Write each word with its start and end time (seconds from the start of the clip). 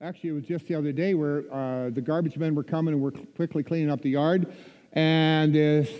Actually, 0.00 0.30
it 0.30 0.34
was 0.34 0.44
just 0.44 0.68
the 0.68 0.76
other 0.76 0.92
day 0.92 1.14
where 1.14 1.42
uh, 1.52 1.90
the 1.90 2.00
garbage 2.00 2.36
men 2.36 2.54
were 2.54 2.62
coming 2.62 2.94
and 2.94 3.02
we're 3.02 3.10
quickly 3.10 3.64
cleaning 3.64 3.90
up 3.90 4.00
the 4.00 4.10
yard, 4.10 4.54
and 4.92 5.52
this 5.52 5.90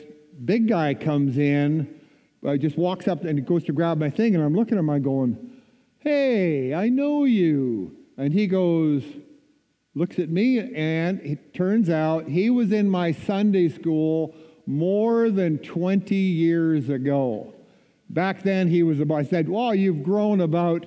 big 0.45 0.69
guy 0.69 0.95
comes 0.95 1.37
in, 1.37 1.98
uh, 2.46 2.56
just 2.56 2.79
walks 2.79 3.08
up 3.08 3.24
and 3.24 3.37
he 3.37 3.45
goes 3.45 3.64
to 3.64 3.72
grab 3.72 3.98
my 3.98 4.08
thing, 4.08 4.37
and 4.37 4.45
I'm 4.45 4.54
looking 4.54 4.74
at 4.74 4.80
him, 4.80 4.90
I'm 4.90 5.03
going, 5.03 5.50
"Hey, 5.98 6.72
I 6.74 6.88
know 6.88 7.24
you," 7.24 7.96
and 8.16 8.32
he 8.32 8.46
goes, 8.46 9.03
looks 9.97 10.21
at 10.21 10.28
me, 10.28 10.60
and 10.60 11.21
it 11.22 11.53
turns 11.53 11.90
out 11.90 12.28
he 12.28 12.51
was 12.51 12.71
in 12.71 12.88
my 12.88 13.10
Sunday 13.10 13.69
school 13.69 14.33
more 14.65 15.28
than 15.28 15.58
20 15.58 16.15
years 16.15 16.88
ago. 16.88 17.52
Back 18.10 18.45
then, 18.45 18.69
he 18.69 18.84
was 18.84 19.01
about, 19.01 19.16
I 19.16 19.23
said, 19.24 19.48
Well, 19.48 19.74
you've 19.74 20.05
grown 20.05 20.41
about 20.41 20.87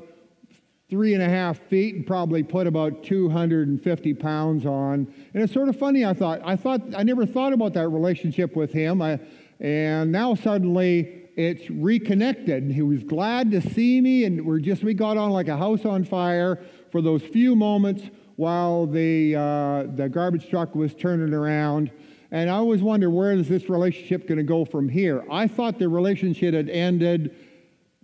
three 0.92 1.14
and 1.14 1.23
a 1.23 1.30
half 1.30 1.58
feet 1.70 1.96
and 1.96 2.05
probably 2.05 2.44
put 2.44 2.68
about 2.68 3.02
250 3.02 4.14
pounds 4.16 4.66
on. 4.66 5.08
And 5.34 5.41
it's 5.41 5.54
sort 5.54 5.70
of 5.70 5.80
funny, 5.80 6.04
I 6.04 6.14
thought. 6.14 6.41
I 6.44 6.58
thought, 6.58 6.81
I 6.98 7.04
never 7.04 7.26
thought 7.26 7.54
about 7.54 7.73
that 7.76 7.88
relationship 7.88 8.58
with 8.58 8.73
him. 8.73 9.02
I, 9.02 9.17
and 9.62 10.12
now 10.12 10.36
suddenly 10.36 11.30
it's 11.38 11.70
reconnected. 11.70 12.70
He 12.70 12.81
was 12.81 13.04
glad 13.04 13.52
to 13.52 13.62
see 13.62 14.02
me, 14.02 14.26
and 14.26 14.45
we're 14.45 14.59
just, 14.59 14.84
we 14.84 14.94
got 14.94 15.16
on 15.16 15.31
like 15.31 15.48
a 15.48 15.55
house 15.55 15.86
on 15.86 16.04
fire 16.04 16.62
for 16.92 17.02
those 17.02 17.22
few 17.22 17.55
moments 17.55 18.03
while 18.36 18.86
the, 18.86 19.34
uh, 19.34 19.84
the 19.95 20.09
garbage 20.09 20.50
truck 20.50 20.76
was 20.76 20.94
turning 20.94 21.34
around. 21.34 21.89
And 22.31 22.50
I 22.50 22.55
always 22.55 22.81
wonder 22.81 23.09
where 23.09 23.31
is 23.31 23.48
this 23.48 23.70
relationship 23.70 24.28
going 24.28 24.39
to 24.39 24.44
go 24.44 24.66
from 24.66 24.89
here? 24.89 25.23
I 25.31 25.48
thought 25.48 25.80
the 25.80 25.88
relationship 25.88 26.53
had 26.53 26.67
ended 26.67 27.34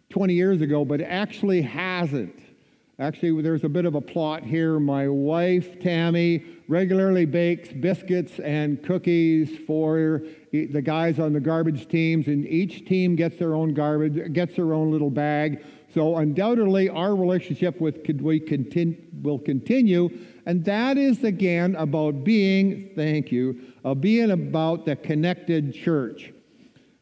20 0.09 0.33
years 0.33 0.61
ago, 0.61 0.85
but 0.85 1.01
it 1.01 1.05
actually 1.09 1.61
hasn't. 1.63 2.46
Actually, 2.99 3.39
there's 3.43 3.63
a 3.63 3.69
bit 3.69 3.85
of 3.85 3.93
a 3.93 4.01
plot 4.01 4.41
here. 4.41 4.79
My 4.79 5.07
wife, 5.07 5.79
Tammy, 5.79 6.43
regularly 6.67 7.25
bakes 7.25 7.69
biscuits 7.69 8.39
and 8.39 8.81
cookies 8.81 9.55
for 9.67 10.23
the 10.51 10.81
guys 10.81 11.19
on 11.19 11.31
the 11.31 11.39
garbage 11.39 11.87
teams, 11.87 12.25
and 12.25 12.47
each 12.47 12.87
team 12.87 13.15
gets 13.15 13.37
their 13.37 13.53
own 13.53 13.75
garbage, 13.75 14.33
gets 14.33 14.55
their 14.55 14.73
own 14.73 14.89
little 14.91 15.11
bag. 15.11 15.63
So 15.93 16.17
undoubtedly, 16.17 16.89
our 16.89 17.15
relationship 17.15 17.79
with 17.79 18.03
we 18.19 18.39
continue, 18.39 18.97
will 19.21 19.39
continue, 19.39 20.09
and 20.47 20.65
that 20.65 20.97
is 20.97 21.23
again 21.23 21.75
about 21.75 22.23
being. 22.23 22.93
Thank 22.95 23.31
you, 23.31 23.61
uh, 23.85 23.93
being 23.93 24.31
about 24.31 24.85
the 24.85 24.95
connected 24.95 25.71
church. 25.71 26.33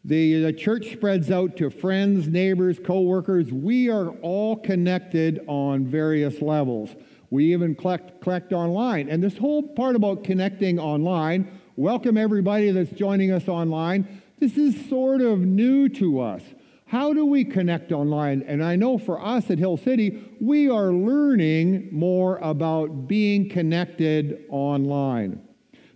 The, 0.07 0.43
the 0.43 0.53
church 0.53 0.91
spreads 0.91 1.31
out 1.31 1.57
to 1.57 1.71
friends, 1.71 2.27
neighbors, 2.27 2.77
co-workers. 2.85 3.51
We 3.51 3.89
are 3.89 4.09
all 4.21 4.55
connected 4.55 5.43
on 5.47 5.87
various 5.87 6.43
levels. 6.43 6.91
We 7.31 7.51
even 7.53 7.73
collect, 7.73 8.21
collect 8.21 8.53
online. 8.53 9.09
And 9.09 9.23
this 9.23 9.35
whole 9.35 9.63
part 9.63 9.95
about 9.95 10.23
connecting 10.23 10.77
online, 10.77 11.59
welcome 11.75 12.17
everybody 12.17 12.69
that's 12.69 12.91
joining 12.91 13.31
us 13.31 13.47
online. 13.47 14.21
This 14.39 14.59
is 14.59 14.87
sort 14.87 15.21
of 15.21 15.39
new 15.39 15.89
to 15.89 16.21
us. 16.21 16.43
How 16.85 17.11
do 17.11 17.25
we 17.25 17.43
connect 17.43 17.91
online? 17.91 18.43
And 18.43 18.63
I 18.63 18.75
know 18.75 18.99
for 18.99 19.19
us 19.19 19.49
at 19.49 19.57
Hill 19.57 19.77
City, 19.77 20.23
we 20.39 20.69
are 20.69 20.91
learning 20.91 21.89
more 21.91 22.37
about 22.43 23.07
being 23.07 23.49
connected 23.49 24.45
online. 24.49 25.41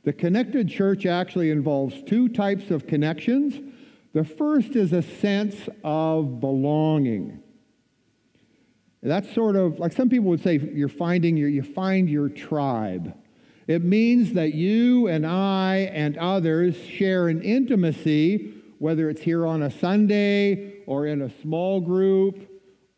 The 0.04 0.14
connected 0.14 0.68
church 0.68 1.06
actually 1.06 1.52
involves 1.52 2.02
two 2.02 2.28
types 2.28 2.72
of 2.72 2.88
connections. 2.88 3.69
The 4.14 4.24
first 4.24 4.76
is 4.76 4.92
a 4.92 5.02
sense 5.02 5.56
of 5.84 6.40
belonging. 6.40 7.44
That's 9.02 9.34
sort 9.34 9.56
of 9.56 9.80
like 9.80 9.94
some 9.94 10.10
people 10.10 10.30
would 10.30 10.44
say 10.44 10.58
you're 10.58 10.90
finding 10.90 11.38
your, 11.38 11.48
you 11.48 11.64
find 11.64 12.10
your 12.10 12.28
tribe. 12.28 13.16
It 13.68 13.84
means 13.84 14.34
that 14.34 14.56
you 14.56 15.08
and 15.08 15.26
I 15.26 15.92
and 15.94 16.18
others 16.18 16.76
share 16.76 17.28
an 17.28 17.42
intimacy, 17.44 18.54
whether 18.80 19.10
it's 19.10 19.22
here 19.22 19.45
on 19.45 19.61
a 19.61 19.72
Sunday 19.72 20.82
or 20.88 21.06
in 21.06 21.22
a 21.22 21.30
small 21.42 21.80
group 21.80 22.50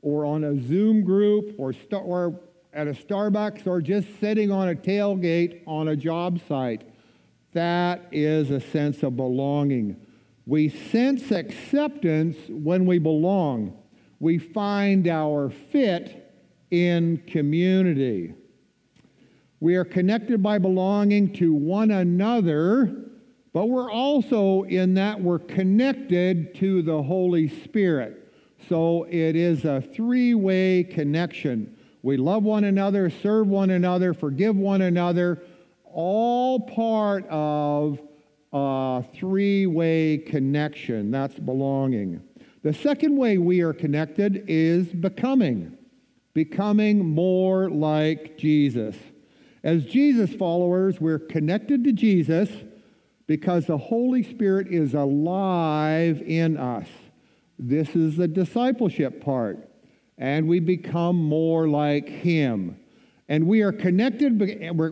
or 0.01 0.25
on 0.25 0.45
a 0.45 0.59
Zoom 0.65 1.03
group 1.03 1.55
or, 1.59 1.73
st- 1.73 2.01
or 2.03 2.39
at 2.73 2.87
a 2.87 2.93
Starbucks 2.93 3.67
or 3.67 3.81
just 3.81 4.07
sitting 4.19 4.49
on 4.49 4.69
a 4.69 4.75
tailgate 4.75 5.61
on 5.67 5.89
a 5.89 5.95
job 5.95 6.39
site. 6.47 6.83
That 7.53 8.07
is 8.11 8.49
a 8.49 8.61
sense 8.61 9.03
of 9.03 9.17
belonging. 9.17 9.97
We 10.51 10.67
sense 10.67 11.31
acceptance 11.31 12.35
when 12.49 12.85
we 12.85 12.99
belong. 12.99 13.73
We 14.19 14.37
find 14.37 15.07
our 15.07 15.49
fit 15.49 16.29
in 16.71 17.23
community. 17.25 18.33
We 19.61 19.77
are 19.77 19.85
connected 19.85 20.43
by 20.43 20.57
belonging 20.57 21.31
to 21.35 21.53
one 21.53 21.91
another, 21.91 22.93
but 23.53 23.67
we're 23.67 23.89
also 23.89 24.63
in 24.63 24.95
that 24.95 25.21
we're 25.21 25.39
connected 25.39 26.53
to 26.55 26.81
the 26.81 27.01
Holy 27.01 27.47
Spirit. 27.63 28.33
So 28.67 29.05
it 29.09 29.37
is 29.37 29.63
a 29.63 29.79
three 29.79 30.33
way 30.33 30.83
connection. 30.83 31.77
We 32.01 32.17
love 32.17 32.43
one 32.43 32.65
another, 32.65 33.09
serve 33.09 33.47
one 33.47 33.69
another, 33.69 34.13
forgive 34.13 34.57
one 34.57 34.81
another, 34.81 35.43
all 35.85 36.59
part 36.59 37.25
of 37.29 38.01
a 38.53 39.03
three 39.13 39.65
way 39.65 40.17
connection. 40.17 41.11
That's 41.11 41.39
belonging. 41.39 42.21
The 42.63 42.73
second 42.73 43.17
way 43.17 43.37
we 43.37 43.61
are 43.61 43.73
connected 43.73 44.45
is 44.47 44.87
becoming, 44.87 45.77
becoming 46.33 47.05
more 47.05 47.69
like 47.69 48.37
Jesus. 48.37 48.95
As 49.63 49.85
Jesus 49.85 50.33
followers, 50.33 50.99
we're 50.99 51.19
connected 51.19 51.83
to 51.83 51.91
Jesus 51.91 52.49
because 53.27 53.65
the 53.65 53.77
Holy 53.77 54.23
Spirit 54.23 54.67
is 54.67 54.93
alive 54.93 56.21
in 56.25 56.57
us. 56.57 56.87
This 57.57 57.95
is 57.95 58.17
the 58.17 58.27
discipleship 58.27 59.23
part. 59.23 59.69
And 60.17 60.47
we 60.47 60.59
become 60.59 61.15
more 61.15 61.67
like 61.67 62.09
Him. 62.09 62.77
And 63.29 63.47
we 63.47 63.61
are 63.61 63.71
connected 63.71 64.39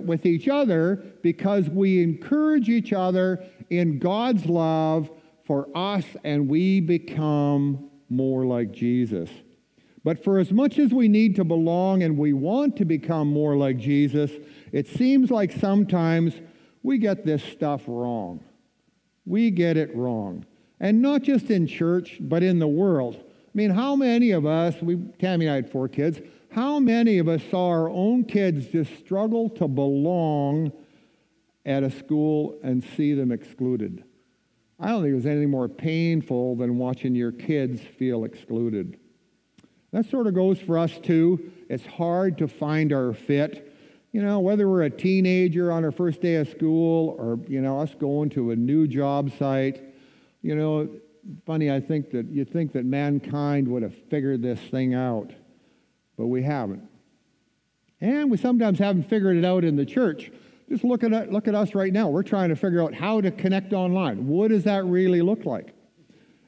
with 0.08 0.26
each 0.26 0.48
other 0.48 1.04
because 1.22 1.70
we 1.70 2.02
encourage 2.02 2.70
each 2.70 2.94
other 2.94 3.44
in 3.70 4.00
God's 4.00 4.46
love 4.46 5.12
for 5.46 5.68
us 5.76 6.06
and 6.24 6.48
we 6.48 6.80
become 6.80 7.90
more 8.10 8.46
like 8.46 8.72
Jesus. 8.72 9.30
But 10.04 10.24
for 10.24 10.40
as 10.40 10.52
much 10.52 10.80
as 10.80 10.94
we 10.94 11.08
need 11.08 11.36
to 11.36 11.44
belong 11.44 12.04
and 12.04 12.18
we 12.18 12.34
want 12.34 12.78
to 12.78 12.86
become 12.86 13.28
more 13.28 13.58
like 13.58 13.78
Jesus, 13.78 14.32
it 14.72 14.88
seems 14.88 15.30
like 15.30 15.52
sometimes 15.52 16.34
we 16.84 16.98
get 16.98 17.26
this 17.26 17.44
stuff 17.44 17.84
wrong. 17.88 18.44
We 19.26 19.52
get 19.52 19.76
it 19.76 19.94
wrong. 19.96 20.46
And 20.80 21.02
not 21.02 21.24
just 21.24 21.52
in 21.52 21.68
church, 21.68 22.18
but 22.22 22.42
in 22.42 22.60
the 22.60 22.68
world. 22.68 23.18
I 23.18 23.52
mean, 23.54 23.72
how 23.72 23.96
many 23.96 24.32
of 24.32 24.46
us, 24.46 24.76
we, 24.82 24.96
Tammy 25.20 25.48
and 25.48 25.54
I 25.54 25.56
had 25.56 25.72
four 25.72 25.90
kids, 25.90 26.22
how 26.52 26.80
many 26.80 27.20
of 27.20 27.28
us 27.28 27.42
saw 27.52 27.70
our 27.70 27.90
own 27.90 28.26
kids 28.26 28.68
just 28.68 28.98
struggle 28.98 29.50
to 29.52 29.68
belong 29.68 30.72
at 31.66 31.84
a 31.84 31.92
school 31.92 32.60
and 32.64 32.84
see 32.84 33.14
them 33.14 33.32
excluded? 33.32 34.04
I 34.80 34.90
don't 34.90 35.04
think 35.04 35.14
there's 35.14 35.26
anything 35.26 35.52
more 35.52 35.68
painful 35.68 36.56
than 36.56 36.78
watching 36.78 37.14
your 37.14 37.32
kids 37.32 37.82
feel 37.82 38.24
excluded. 38.24 38.98
That 39.92 40.06
sort 40.06 40.28
of 40.28 40.34
goes 40.34 40.60
for 40.60 40.78
us 40.78 40.98
too. 41.00 41.52
It's 41.70 41.86
hard 41.86 42.38
to 42.40 42.48
find 42.48 42.94
our 42.94 43.14
fit. 43.14 43.76
You 44.12 44.24
know, 44.24 44.40
whether 44.40 44.68
we're 44.68 44.84
a 44.84 44.90
teenager 44.90 45.72
on 45.72 45.86
our 45.86 45.92
first 45.92 46.22
day 46.22 46.36
of 46.36 46.50
school 46.50 47.16
or, 47.20 47.40
you 47.48 47.62
know, 47.62 47.80
us 47.80 47.94
going 48.00 48.30
to 48.32 48.52
a 48.52 48.56
new 48.56 48.88
job 48.88 49.32
site, 49.38 49.84
you 50.42 50.56
know, 50.56 50.90
funny, 51.46 51.70
I 51.70 51.80
think 51.80 52.10
that 52.12 52.28
you 52.32 52.44
think 52.44 52.72
that 52.74 52.86
mankind 52.86 53.68
would 53.68 53.84
have 53.84 53.96
figured 54.10 54.42
this 54.42 54.60
thing 54.60 54.96
out 54.96 55.32
but 56.20 56.28
we 56.28 56.44
haven't. 56.44 56.84
And 58.02 58.30
we 58.30 58.36
sometimes 58.36 58.78
haven't 58.78 59.04
figured 59.04 59.38
it 59.38 59.46
out 59.46 59.64
in 59.64 59.78
the 59.78 59.86
church. 59.86 60.32
Just 60.68 60.84
look 60.84 61.02
at, 61.02 61.32
look 61.32 61.48
at 61.48 61.56
us 61.56 61.74
right 61.74 61.94
now. 61.94 62.10
We're 62.10 62.24
trying 62.24 62.50
to 62.50 62.58
figure 62.58 62.84
out 62.84 62.94
how 62.94 63.22
to 63.22 63.32
connect 63.32 63.72
online. 63.72 64.28
What 64.28 64.50
does 64.50 64.66
that 64.66 64.84
really 64.84 65.22
look 65.22 65.46
like? 65.46 65.74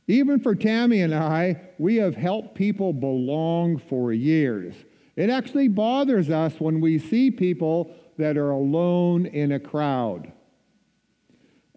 Even 0.07 0.41
for 0.41 0.55
Tammy 0.55 0.99
and 0.99 1.15
I, 1.15 1.61
we 1.77 1.95
have 1.95 2.17
helped 2.17 2.53
people 2.53 2.91
belong 2.91 3.77
for 3.77 4.11
years. 4.11 4.75
It 5.15 5.29
actually 5.29 5.69
bothers 5.69 6.29
us 6.29 6.59
when 6.59 6.81
we 6.81 6.99
see 6.99 7.31
people 7.31 7.95
that 8.17 8.35
are 8.35 8.51
alone 8.51 9.25
in 9.25 9.53
a 9.53 9.59
crowd. 9.59 10.33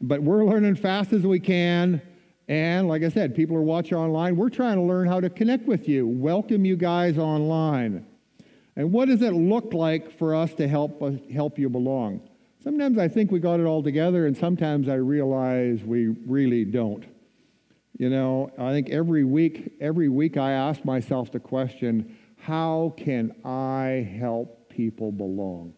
But 0.00 0.20
we're 0.20 0.44
learning 0.44 0.74
fast 0.74 1.12
as 1.12 1.22
we 1.22 1.38
can 1.38 2.02
and 2.48 2.88
like 2.88 3.02
I 3.02 3.08
said, 3.08 3.34
people 3.34 3.56
are 3.56 3.62
watching 3.62 3.96
online. 3.96 4.36
We're 4.36 4.50
trying 4.50 4.76
to 4.76 4.82
learn 4.82 5.08
how 5.08 5.20
to 5.20 5.30
connect 5.30 5.66
with 5.66 5.88
you, 5.88 6.06
welcome 6.06 6.64
you 6.64 6.76
guys 6.76 7.18
online. 7.18 8.06
And 8.76 8.92
what 8.92 9.08
does 9.08 9.22
it 9.22 9.32
look 9.32 9.72
like 9.72 10.10
for 10.18 10.34
us 10.34 10.52
to 10.54 10.68
help, 10.68 11.00
uh, 11.02 11.12
help 11.32 11.58
you 11.58 11.68
belong? 11.68 12.28
Sometimes 12.62 12.98
I 12.98 13.08
think 13.08 13.30
we 13.30 13.40
got 13.40 13.60
it 13.60 13.66
all 13.66 13.82
together, 13.82 14.26
and 14.26 14.36
sometimes 14.36 14.88
I 14.88 14.94
realize 14.94 15.82
we 15.84 16.08
really 16.08 16.64
don't. 16.64 17.04
You 17.98 18.10
know, 18.10 18.50
I 18.58 18.72
think 18.72 18.90
every 18.90 19.22
week, 19.22 19.74
every 19.80 20.08
week 20.08 20.36
I 20.36 20.52
ask 20.52 20.84
myself 20.84 21.30
the 21.30 21.38
question, 21.38 22.16
how 22.36 22.94
can 22.96 23.34
I 23.44 24.08
help 24.18 24.68
people 24.68 25.12
belong? 25.12 25.74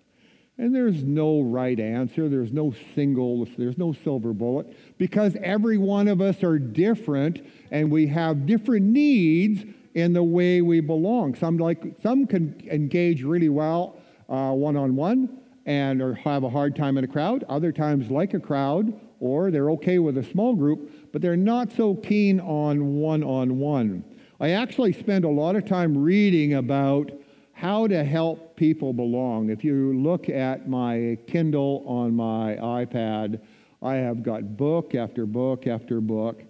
And 0.58 0.75
there's 0.75 1.05
no 1.05 1.43
right 1.43 1.79
answer. 1.79 2.31
There's 2.31 2.53
no 2.53 2.75
single, 2.94 3.47
there's 3.58 3.76
no 3.76 3.93
silver 3.93 4.32
bullet 4.32 4.75
because 4.97 5.37
every 5.43 5.76
one 5.76 6.08
of 6.08 6.23
us 6.23 6.43
are 6.43 6.58
different 6.58 7.47
and 7.70 7.91
we 7.91 8.06
have 8.06 8.47
different 8.47 8.87
needs 8.87 9.64
in 9.94 10.14
the 10.14 10.23
way 10.23 10.62
we 10.62 10.81
belong. 10.81 11.35
Some 11.35 11.58
like 11.58 11.97
some 12.03 12.26
can 12.26 12.58
engage 12.70 13.23
really 13.23 13.50
well 13.50 13.99
one 14.29 14.76
on 14.76 14.97
one 14.97 15.38
and 15.67 16.00
or 16.00 16.14
have 16.14 16.43
a 16.43 16.49
hard 16.49 16.75
time 16.75 16.97
in 16.97 17.05
a 17.05 17.08
crowd. 17.08 17.44
Other 17.49 17.70
times 17.73 18.11
like 18.11 18.32
a 18.32 18.41
crowd 18.41 18.99
or 19.20 19.50
they're 19.50 19.70
okay 19.73 19.99
with 19.99 20.17
a 20.17 20.25
small 20.25 20.55
group, 20.55 21.12
but 21.12 21.20
they're 21.20 21.37
not 21.37 21.70
so 21.73 21.94
keen 21.94 22.41
on 22.41 22.97
one 22.97 23.23
on 23.23 23.58
one. 23.58 24.05
I 24.41 24.50
actually 24.50 24.93
spend 24.93 25.25
a 25.25 25.31
lot 25.31 25.56
of 25.56 25.67
time 25.67 25.97
reading 25.97 26.55
about 26.55 27.11
how 27.56 27.87
to 27.87 28.05
help 28.05 28.55
people 28.55 28.93
belong. 28.93 29.49
If 29.49 29.64
you 29.64 29.99
look 29.99 30.29
at 30.29 30.69
my 30.69 31.17
Kindle 31.26 31.82
on 31.87 32.14
my 32.14 32.56
iPad, 32.56 33.41
I 33.81 33.94
have 33.94 34.23
got 34.23 34.58
book 34.58 34.94
after 34.94 35.25
book 35.25 35.67
after 35.67 36.03
book 36.03 36.43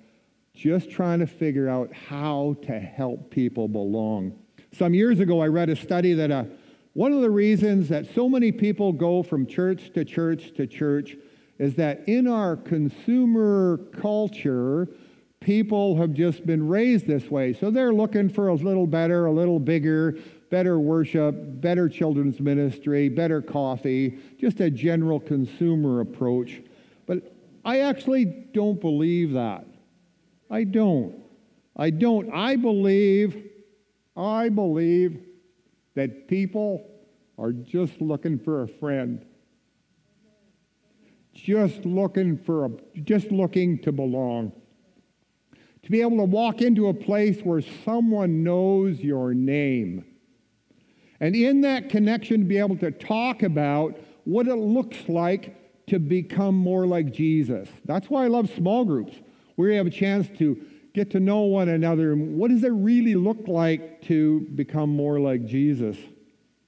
just 0.53 0.91
trying 0.91 1.21
to 1.21 1.27
figure 1.29 1.69
out 1.69 1.93
how 1.93 2.57
to 2.63 2.81
help 2.81 3.31
people 3.31 3.69
belong. 3.69 4.37
Some 4.73 4.95
years 4.95 5.21
ago, 5.21 5.41
I 5.41 5.47
read 5.47 5.71
a 5.71 5.77
study 5.77 6.13
that 6.15 6.33
uh, 6.33 6.45
one 6.95 7.13
of 7.13 7.21
the 7.21 7.31
reasons 7.31 7.89
that 7.91 8.13
so 8.13 8.29
many 8.29 8.51
people 8.51 8.93
go 8.93 9.23
from 9.23 9.47
church 9.47 9.93
to 9.93 10.05
church 10.05 10.55
to 10.57 10.67
church 10.67 11.17
is 11.61 11.77
that 11.77 12.09
in 12.09 12.27
our 12.27 12.57
consumer 12.57 13.79
culture, 14.01 14.89
people 15.39 15.97
have 15.99 16.13
just 16.13 16.45
been 16.45 16.67
raised 16.67 17.07
this 17.07 17.31
way. 17.31 17.53
So 17.53 17.71
they're 17.71 17.93
looking 17.93 18.29
for 18.29 18.49
a 18.49 18.55
little 18.55 18.87
better, 18.87 19.27
a 19.27 19.33
little 19.33 19.61
bigger, 19.61 20.19
better 20.51 20.79
worship, 20.79 21.35
better 21.61 21.89
children's 21.89 22.41
ministry, 22.41 23.09
better 23.09 23.43
coffee, 23.43 24.19
just 24.39 24.61
a 24.61 24.71
general 24.71 25.21
consumer 25.21 26.01
approach. 26.01 26.63
But 27.07 27.35
I 27.65 27.81
actually 27.81 28.25
don't 28.25 28.81
believe 28.81 29.33
that. 29.33 29.67
I 30.51 30.65
don't. 30.65 31.23
I 31.77 31.91
don't. 31.91 32.33
I 32.33 32.57
believe, 32.57 33.51
I 34.17 34.49
believe 34.49 35.25
that 35.95 36.29
people 36.29 36.89
are 37.39 37.53
just 37.53 38.01
looking 38.01 38.39
for 38.39 38.63
a 38.63 38.69
friend. 38.69 39.25
Just 41.35 41.85
looking 41.85 42.39
for 42.39 42.67
a, 42.67 42.71
just 43.03 43.31
looking 43.31 43.79
to 43.81 43.93
belong. 43.93 44.53
To 45.83 45.91
be 45.91 46.01
able 46.01 46.17
to 46.17 46.25
walk 46.25 46.63
into 46.63 46.89
a 46.89 46.95
place 46.95 47.41
where 47.43 47.61
someone 47.85 48.43
knows 48.43 49.01
your 49.01 49.35
name 49.35 50.05
and 51.21 51.35
in 51.35 51.63
that 51.63 51.89
connection, 51.89 52.41
to 52.41 52.45
be 52.47 52.59
able 52.59 52.77
to 52.79 52.91
talk 52.91 53.43
about 53.43 53.99
what 54.25 54.49
it 54.49 54.57
looks 54.57 55.09
like 55.09 55.87
to 55.87 55.99
become 55.99 56.55
more 56.55 56.87
like 56.87 57.13
Jesus. 57.13 57.69
That's 57.85 58.11
why 58.11 58.25
I 58.25 58.29
love 58.29 58.51
small 58.55 58.85
groups, 58.85 59.17
where 59.55 59.71
you 59.71 59.77
have 59.77 59.87
a 59.87 59.91
chance 59.91 60.29
to 60.39 60.61
get 60.95 61.11
to 61.11 61.21
know 61.21 61.43
one 61.43 61.69
another. 61.69 62.13
And 62.13 62.37
what 62.37 62.51
does 62.51 62.65
it 62.65 62.73
really 62.73 63.15
look 63.15 63.47
like 63.47 64.03
to 64.03 64.41
become 64.55 64.91
more 64.91 65.21
like 65.21 65.45
Jesus? 65.45 65.97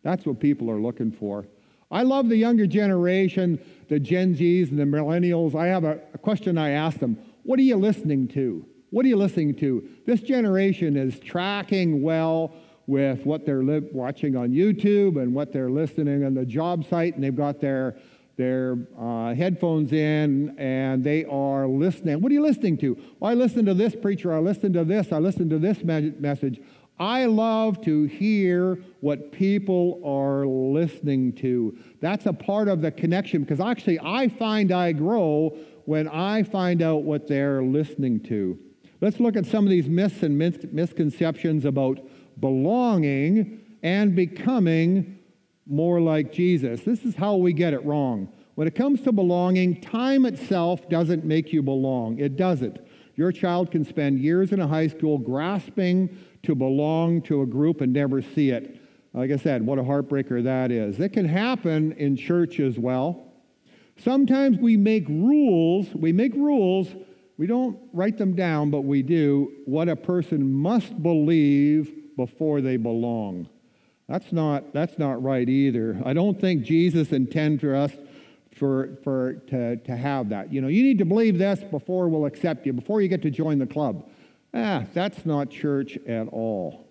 That's 0.03 0.25
what 0.25 0.39
people 0.39 0.71
are 0.71 0.81
looking 0.81 1.11
for. 1.11 1.47
I 1.91 2.03
love 2.03 2.29
the 2.29 2.37
younger 2.37 2.67
generation, 2.67 3.59
the 3.89 3.99
Gen 3.99 4.35
Zs 4.35 4.71
and 4.71 4.79
the 4.79 4.85
millennials. 4.85 5.55
I 5.55 5.67
have 5.67 5.85
a, 5.85 6.01
a 6.15 6.19
question 6.19 6.59
I 6.59 6.71
ask 6.71 6.99
them 6.99 7.19
What 7.43 7.59
are 7.59 7.63
you 7.63 7.77
listening 7.77 8.29
to? 8.29 8.65
What 8.91 9.05
are 9.05 9.09
you 9.09 9.17
listening 9.17 9.55
to? 9.57 9.89
This 10.07 10.21
generation 10.21 10.97
is 10.97 11.19
tracking 11.19 12.03
well 12.03 12.55
with 12.89 13.25
what 13.25 13.47
they're 13.47 13.63
li- 13.63 13.87
watching 13.93 14.35
on 14.35 14.51
YouTube 14.51 15.21
and 15.23 15.33
what 15.33 15.53
they're 15.53 15.71
listening 15.71 16.25
on 16.25 16.35
the 16.35 16.45
job 16.45 16.85
site, 16.85 17.15
and 17.15 17.23
they've 17.23 17.37
got 17.37 17.61
their 17.61 17.97
their 18.37 18.79
uh, 18.97 19.35
headphones 19.35 19.93
in 19.93 20.57
and 20.59 21.03
they 21.03 21.25
are 21.25 21.67
listening. 21.67 22.21
What 22.21 22.31
are 22.31 22.35
you 22.37 22.41
listening 22.41 22.79
to? 22.79 22.97
Well, 23.19 23.33
I 23.33 23.35
listen 23.35 23.67
to 23.67 23.75
this 23.75 23.97
preacher, 23.97 24.33
I 24.33 24.39
listen 24.39 24.73
to 24.75 24.85
this, 24.85 25.13
I 25.13 25.19
listen 25.19 25.51
to 25.51 25.59
this 25.59 25.83
me- 25.83 26.15
message. 26.21 26.61
I 27.01 27.27
love 27.27 27.81
to 27.83 28.05
hear 28.05 28.79
what 29.01 29.33
people 29.33 30.01
are 30.05 30.47
listening 30.47 31.33
to. 31.35 31.77
That's 32.01 32.27
a 32.27 32.33
part 32.33 32.69
of 32.69 32.81
the 32.81 32.93
connection 32.93 33.43
because 33.43 33.61
actually 33.61 33.99
I 34.01 34.29
find 34.29 34.71
I 34.71 34.93
grow 34.93 35.57
when 35.85 36.07
I 36.07 36.45
find 36.45 36.81
out 36.81 37.03
what 37.03 37.27
they're 37.27 37.63
listening 37.63 38.21
to. 38.25 38.57
Let's 39.01 39.21
look 39.21 39.37
at 39.37 39.47
some 39.47 39.65
of 39.65 39.71
these 39.71 39.89
myths 39.89 40.23
and 40.23 40.39
misconceptions 40.39 41.65
about 41.65 42.01
belonging 42.41 43.61
and 43.83 44.15
becoming 44.15 45.19
more 45.67 46.01
like 46.01 46.33
Jesus. 46.33 46.81
This 46.83 47.05
is 47.05 47.15
how 47.17 47.37
we 47.37 47.53
get 47.53 47.75
it 47.75 47.85
wrong. 47.85 48.33
When 48.55 48.67
it 48.67 48.75
comes 48.75 49.01
to 49.03 49.13
belonging, 49.13 49.81
time 49.81 50.27
itself 50.27 50.89
doesn't 50.89 51.25
make 51.25 51.53
you 51.53 51.63
belong. 51.63 52.19
It 52.19 52.37
doesn't. 52.37 52.79
Your 53.15 53.31
child 53.33 53.71
can 53.71 53.85
spend 53.85 54.19
years 54.19 54.53
in 54.53 54.61
a 54.61 54.67
high 54.67 54.89
school 54.89 55.19
grasping 55.19 56.19
to 56.43 56.55
belong 56.55 57.23
to 57.23 57.43
a 57.43 57.47
group 57.47 57.81
and 57.81 57.93
never 57.93 58.23
see 58.23 58.51
it. 58.51 58.81
Like 59.13 59.31
I 59.31 59.37
said, 59.37 59.65
what 59.65 59.79
a 59.79 59.83
heartbreaker 59.83 60.43
that 60.45 60.71
is. 60.71 60.99
It 61.01 61.13
can 61.13 61.25
happen 61.27 61.93
in 61.93 62.17
church 62.17 62.61
as 62.61 62.79
well. 62.79 63.33
Sometimes 63.97 64.59
we 64.59 64.77
make 64.77 65.09
rules, 65.09 65.89
we 65.95 66.13
make 66.13 66.35
rules, 66.35 66.89
we 67.37 67.47
don't 67.47 67.79
write 67.93 68.19
them 68.19 68.35
down, 68.35 68.71
but 68.71 68.83
we 68.83 69.03
do, 69.03 69.53
what 69.65 69.89
a 69.89 69.97
person 69.97 70.53
must 70.53 71.03
believe 71.03 71.93
before 72.19 72.61
they 72.61 72.77
belong. 72.77 73.49
That's 74.09 74.33
not, 74.33 74.75
that's 74.75 74.99
not 74.99 75.23
right 75.23 75.49
either. 75.49 76.03
I 76.05 76.13
don't 76.13 76.39
think 76.39 76.65
Jesus 76.65 77.13
intends 77.13 77.63
for 77.63 77.75
us 77.75 77.93
for, 78.57 78.99
for, 79.05 79.35
to, 79.49 79.77
to 79.77 79.97
have 79.97 80.31
that. 80.31 80.53
You 80.53 80.61
know, 80.61 80.69
you 80.69 80.83
need 80.83 80.99
to 80.99 81.05
believe 81.05 81.39
this 81.39 81.61
before 81.61 82.09
we'll 82.09 82.27
accept 82.27 82.67
you, 82.67 82.73
before 82.75 83.01
you 83.01 83.09
get 83.09 83.23
to 83.23 83.31
join 83.31 83.59
the 83.59 83.67
club. 83.67 84.11
Ah, 84.53 84.85
that's 84.93 85.25
not 85.25 85.49
church 85.49 85.97
at 86.07 86.27
all. 86.29 86.89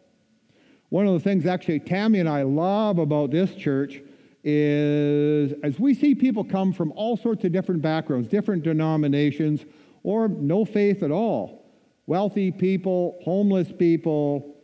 One 0.90 1.06
of 1.06 1.14
the 1.14 1.20
things 1.20 1.46
actually 1.46 1.82
Tammy 1.82 2.20
and 2.20 2.30
I 2.30 2.44
love 2.44 3.00
about 3.00 3.32
this 3.32 3.54
church 3.56 4.00
is 4.44 5.54
as 5.64 5.78
we 5.78 5.94
see 5.94 6.16
people 6.16 6.46
come 6.46 6.72
from 6.72 6.94
all 6.94 7.18
sorts 7.18 7.44
of 7.44 7.52
different 7.52 7.82
backgrounds, 7.82 8.30
different 8.30 8.64
denominations, 8.64 9.66
or 10.04 10.30
no 10.30 10.64
faith 10.64 11.04
at 11.04 11.12
all. 11.12 11.66
Wealthy 12.06 12.52
people, 12.52 13.20
homeless 13.26 13.70
people, 13.78 14.57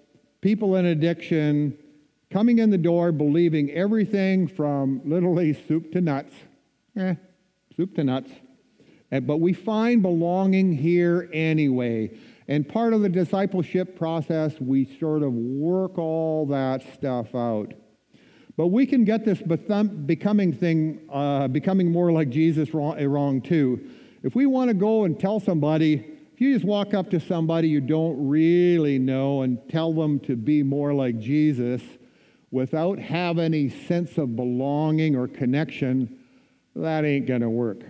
people 0.43 0.75
in 0.75 0.85
addiction 0.87 1.77
coming 2.29 2.59
in 2.59 2.69
the 2.69 2.77
door 2.77 3.13
believing 3.13 3.71
everything 3.71 4.45
from 4.45 4.99
literally 5.05 5.53
soup 5.67 5.89
to 5.93 6.01
nuts. 6.01 6.33
Eh, 6.97 7.15
soup 7.77 7.95
to 7.95 8.03
nuts. 8.03 8.29
But 9.09 9.37
we 9.37 9.53
find 9.53 10.01
belonging 10.01 10.73
here 10.73 11.29
anyway. 11.31 12.17
And 12.49 12.67
part 12.67 12.93
of 12.93 13.01
the 13.01 13.09
discipleship 13.09 13.97
process, 13.97 14.59
we 14.59 14.97
sort 14.99 15.23
of 15.23 15.31
work 15.31 15.97
all 15.97 16.45
that 16.47 16.83
stuff 16.93 17.33
out. 17.33 17.73
But 18.57 18.67
we 18.67 18.85
can 18.85 19.05
get 19.05 19.23
this 19.23 19.41
becoming 19.41 20.51
thing, 20.51 21.07
uh, 21.09 21.47
becoming 21.47 21.89
more 21.89 22.11
like 22.11 22.29
Jesus 22.29 22.73
wrong, 22.73 23.01
wrong 23.05 23.41
too. 23.41 23.89
If 24.23 24.35
we 24.35 24.45
want 24.45 24.69
to 24.69 24.73
go 24.73 25.05
and 25.05 25.17
tell 25.17 25.39
somebody, 25.39 26.12
if 26.33 26.41
you 26.41 26.51
just 26.53 26.65
walk 26.65 26.95
up 26.95 27.11
to 27.11 27.19
somebody 27.19 27.69
you 27.69 27.79
don't 27.79 28.27
really 28.27 28.97
know 28.97 29.43
and 29.43 29.59
tell 29.69 29.93
them 29.93 30.19
to 30.21 30.35
be 30.35 30.63
more 30.63 30.91
like 30.91 31.19
Jesus 31.19 31.83
without 32.49 32.97
having 32.97 33.45
any 33.45 33.69
sense 33.69 34.17
of 34.17 34.35
belonging 34.35 35.15
or 35.15 35.27
connection, 35.27 36.17
that 36.75 37.05
ain't 37.05 37.27
going 37.27 37.41
to 37.41 37.49
work. 37.51 37.81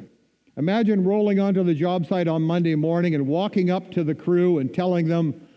Imagine 0.57 1.05
rolling 1.05 1.39
onto 1.39 1.63
the 1.63 1.73
job 1.73 2.05
site 2.05 2.27
on 2.27 2.41
Monday 2.41 2.75
morning 2.75 3.15
and 3.15 3.27
walking 3.27 3.71
up 3.71 3.91
to 3.91 4.03
the 4.03 4.13
crew 4.13 4.59
and 4.59 4.73
telling 4.73 5.07
them, 5.07 5.47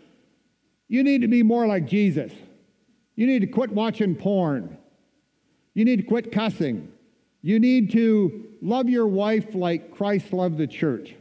You 0.87 1.03
need 1.03 1.21
to 1.21 1.27
be 1.27 1.43
more 1.43 1.67
like 1.67 1.85
Jesus. 1.85 2.31
You 3.15 3.27
need 3.27 3.39
to 3.39 3.47
quit 3.47 3.71
watching 3.71 4.15
porn. 4.15 4.77
You 5.73 5.83
need 5.83 5.97
to 5.97 6.03
quit 6.03 6.31
cussing. 6.31 6.89
You 7.41 7.59
need 7.59 7.91
to 7.91 8.47
love 8.61 8.87
your 8.87 9.07
wife 9.07 9.53
like 9.53 9.91
Christ 9.93 10.31
loved 10.31 10.57
the 10.57 10.67
church. 10.67 11.15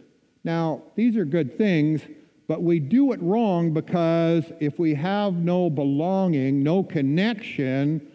Now, 0.46 0.84
these 0.94 1.16
are 1.16 1.24
good 1.24 1.58
things, 1.58 2.02
but 2.46 2.62
we 2.62 2.78
do 2.78 3.10
it 3.10 3.20
wrong 3.20 3.74
because 3.74 4.44
if 4.60 4.78
we 4.78 4.94
have 4.94 5.34
no 5.34 5.68
belonging, 5.68 6.62
no 6.62 6.84
connection, 6.84 8.12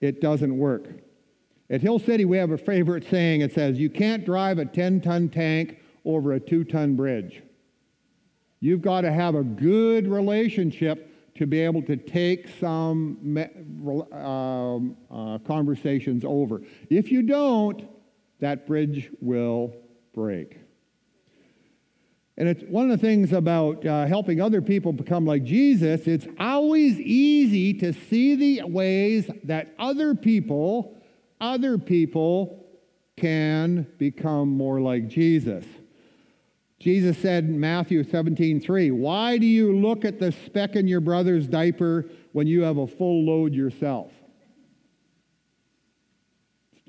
it 0.00 0.20
doesn't 0.20 0.58
work. 0.58 0.88
At 1.70 1.80
Hill 1.80 2.00
City, 2.00 2.24
we 2.24 2.38
have 2.38 2.50
a 2.50 2.58
favorite 2.58 3.04
saying. 3.08 3.42
It 3.42 3.54
says, 3.54 3.78
You 3.78 3.88
can't 3.88 4.24
drive 4.26 4.58
a 4.58 4.64
10 4.64 5.00
ton 5.00 5.28
tank 5.28 5.78
over 6.04 6.32
a 6.32 6.40
two 6.40 6.64
ton 6.64 6.96
bridge. 6.96 7.40
You've 8.58 8.82
got 8.82 9.02
to 9.02 9.12
have 9.12 9.36
a 9.36 9.44
good 9.44 10.08
relationship 10.08 11.36
to 11.36 11.46
be 11.46 11.60
able 11.60 11.82
to 11.82 11.96
take 11.96 12.48
some 12.58 13.38
um, 14.12 14.96
uh, 15.08 15.38
conversations 15.46 16.24
over. 16.24 16.62
If 16.90 17.12
you 17.12 17.22
don't, 17.22 17.88
that 18.40 18.66
bridge 18.66 19.08
will 19.20 19.72
break. 20.12 20.59
And 22.40 22.48
it's 22.48 22.62
one 22.62 22.90
of 22.90 22.98
the 22.98 23.06
things 23.06 23.34
about 23.34 23.84
uh, 23.84 24.06
helping 24.06 24.40
other 24.40 24.62
people 24.62 24.94
become 24.94 25.26
like 25.26 25.44
Jesus, 25.44 26.06
it's 26.06 26.26
always 26.38 26.98
easy 26.98 27.74
to 27.74 27.92
see 27.92 28.34
the 28.34 28.66
ways 28.66 29.30
that 29.44 29.74
other 29.78 30.14
people 30.14 30.96
other 31.40 31.76
people 31.76 32.66
can 33.18 33.86
become 33.98 34.48
more 34.48 34.80
like 34.80 35.08
Jesus. 35.08 35.66
Jesus 36.78 37.18
said 37.18 37.44
in 37.44 37.60
Matthew 37.60 38.02
17, 38.04 38.60
3, 38.60 38.90
Why 38.90 39.36
do 39.36 39.44
you 39.46 39.76
look 39.76 40.06
at 40.06 40.18
the 40.18 40.32
speck 40.32 40.76
in 40.76 40.88
your 40.88 41.00
brother's 41.00 41.46
diaper 41.46 42.06
when 42.32 42.46
you 42.46 42.62
have 42.62 42.78
a 42.78 42.86
full 42.86 43.24
load 43.24 43.52
yourself? 43.52 44.12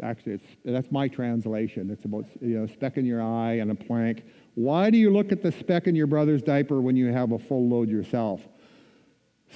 Actually, 0.02 0.40
that's 0.66 0.92
my 0.92 1.08
translation. 1.08 1.92
It's 1.92 2.06
about 2.06 2.26
you 2.40 2.60
know, 2.60 2.68
speck 2.68 2.98
in 2.98 3.06
your 3.06 3.22
eye 3.22 3.58
and 3.58 3.70
a 3.70 3.76
plank. 3.76 4.24
Why 4.56 4.90
do 4.90 4.98
you 4.98 5.12
look 5.12 5.32
at 5.32 5.42
the 5.42 5.52
speck 5.52 5.88
in 5.88 5.96
your 5.96 6.08
brother's 6.08 6.42
diaper 6.42 6.82
when 6.82 6.96
you 6.96 7.08
have 7.08 7.32
a 7.32 7.40
full 7.40 7.70
load 7.70 7.90
yourself? 7.90 8.42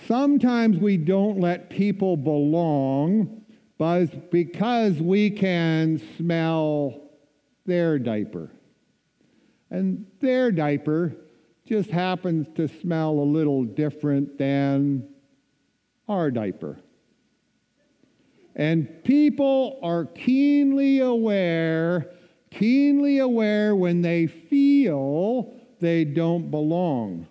Sometimes 0.08 0.78
we 0.78 0.98
don't 0.98 1.40
let 1.40 1.70
people 1.70 2.18
belong 2.18 3.46
but 3.78 4.32
because 4.32 5.02
we 5.02 5.30
can 5.30 6.02
smell 6.18 7.02
their 7.66 8.00
diaper. 8.00 8.52
And 9.70 10.06
their 10.22 10.52
diaper 10.52 11.16
just 11.66 11.90
happens 11.90 12.48
to 12.56 12.68
smell 12.68 13.12
a 13.12 13.28
little 13.28 13.64
different 13.64 14.38
than 14.38 15.08
our 16.08 16.32
diaper. 16.32 16.80
And 18.56 19.04
people 19.04 19.80
are 19.82 20.06
keenly 20.06 21.00
aware, 21.00 22.12
keenly 22.58 23.20
aware 23.20 23.76
when 23.76 24.02
they 24.02 24.28
feel 24.28 25.54
they 25.80 26.06
don't 26.06 26.50
belong. 26.50 27.28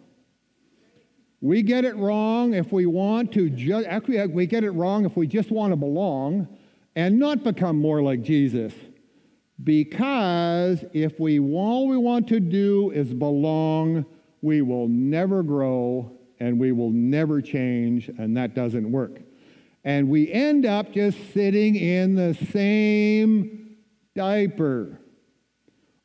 We 1.40 1.62
get 1.62 1.84
it 1.84 1.96
wrong 1.96 2.54
if 2.54 2.72
we 2.72 2.86
want 2.86 3.32
to 3.32 3.50
just, 3.50 3.86
actually, 3.86 4.20
uh, 4.20 4.28
we 4.28 4.46
get 4.46 4.64
it 4.64 4.70
wrong 4.70 5.04
if 5.04 5.16
we 5.16 5.26
just 5.26 5.50
want 5.50 5.72
to 5.72 5.76
belong 5.76 6.48
and 6.96 7.18
not 7.18 7.42
become 7.42 7.80
more 7.80 8.02
like 8.02 8.22
Jesus. 8.22 8.72
Because 9.62 10.84
if 10.92 11.20
we 11.20 11.38
all 11.38 11.86
we 11.88 11.96
want 11.96 12.28
to 12.28 12.40
do 12.40 12.90
is 12.90 13.12
belong, 13.12 14.06
we 14.42 14.62
will 14.62 14.88
never 14.88 15.42
grow 15.42 16.10
and 16.40 16.58
we 16.58 16.72
will 16.72 16.90
never 16.90 17.40
change, 17.40 18.08
and 18.08 18.36
that 18.36 18.54
doesn't 18.54 18.90
work. 18.90 19.20
And 19.84 20.08
we 20.08 20.32
end 20.32 20.66
up 20.66 20.92
just 20.92 21.18
sitting 21.32 21.76
in 21.76 22.14
the 22.14 22.34
same 22.52 23.76
diaper. 24.14 24.98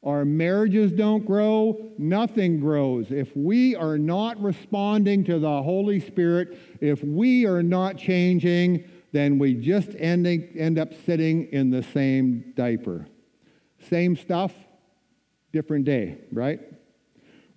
Our 0.04 0.24
marriages 0.24 0.94
don't 0.94 1.26
grow, 1.26 1.92
nothing 1.98 2.62
grows. 2.62 3.12
If 3.12 3.36
we 3.36 3.76
are 3.76 3.98
not 3.98 4.42
responding 4.42 5.26
to 5.26 5.40
the 5.40 5.62
Holy 5.62 6.00
Spirit, 6.00 6.58
if 6.80 7.04
we 7.04 7.46
are 7.46 7.62
not 7.62 7.98
changing, 7.98 8.86
then 9.12 9.38
we 9.38 9.56
just 9.56 9.90
end, 9.98 10.26
end 10.26 10.80
up 10.80 10.94
sitting 11.06 11.48
in 11.52 11.70
the 11.70 11.84
same 11.84 12.54
diaper. 12.56 13.08
Same 13.90 14.16
stuff, 14.16 14.54
different 15.52 15.84
day, 15.84 16.20
right? 16.32 16.62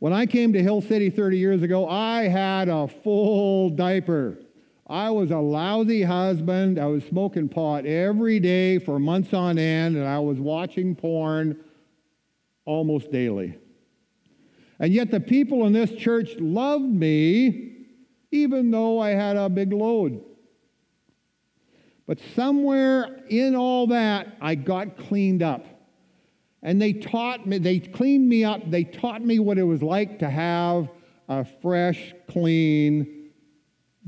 When 0.01 0.13
I 0.13 0.27
came 0.27 0.53
to 0.55 0.63
Hill 0.63 0.81
City 0.81 1.11
30 1.11 1.39
years 1.39 1.63
ago, 1.63 1.89
I 1.89 2.27
had 2.27 2.69
a 2.69 2.89
full 2.89 3.71
diaper. 3.71 4.39
I 4.89 5.11
was 5.11 5.31
a 5.31 5.39
lousy 5.39 6.03
husband. 6.03 6.81
I 6.81 6.87
was 6.87 7.05
smoking 7.05 7.49
pot 7.49 7.87
every 7.87 8.41
day 8.41 8.81
for 8.81 8.99
months 8.99 9.33
on 9.33 9.59
end, 9.59 9.97
and 9.97 10.05
I 10.05 10.19
was 10.19 10.41
watching 10.41 10.97
porn 10.97 11.57
almost 12.65 13.11
daily. 13.11 13.59
And 14.79 14.93
yet 14.93 15.11
the 15.11 15.21
people 15.21 15.67
in 15.67 15.73
this 15.73 15.93
church 15.93 16.31
loved 16.39 16.85
me 16.85 17.73
even 18.33 18.71
though 18.71 18.99
I 18.99 19.11
had 19.11 19.37
a 19.37 19.49
big 19.49 19.73
load. 19.73 20.25
But 22.07 22.19
somewhere 22.35 23.21
in 23.29 23.55
all 23.55 23.87
that, 23.89 24.37
I 24.41 24.55
got 24.55 24.97
cleaned 24.97 25.43
up. 25.43 25.67
And 26.63 26.81
they 26.81 26.95
taught 26.95 27.47
me, 27.47 27.59
they 27.59 27.79
cleaned 27.79 28.29
me 28.29 28.45
up, 28.45 28.71
they 28.71 28.85
taught 28.85 29.23
me 29.23 29.39
what 29.39 29.59
it 29.59 29.65
was 29.65 29.83
like 29.83 30.19
to 30.21 30.31
have 30.31 30.89
a 31.29 31.45
fresh, 31.45 32.15
clean 32.29 33.31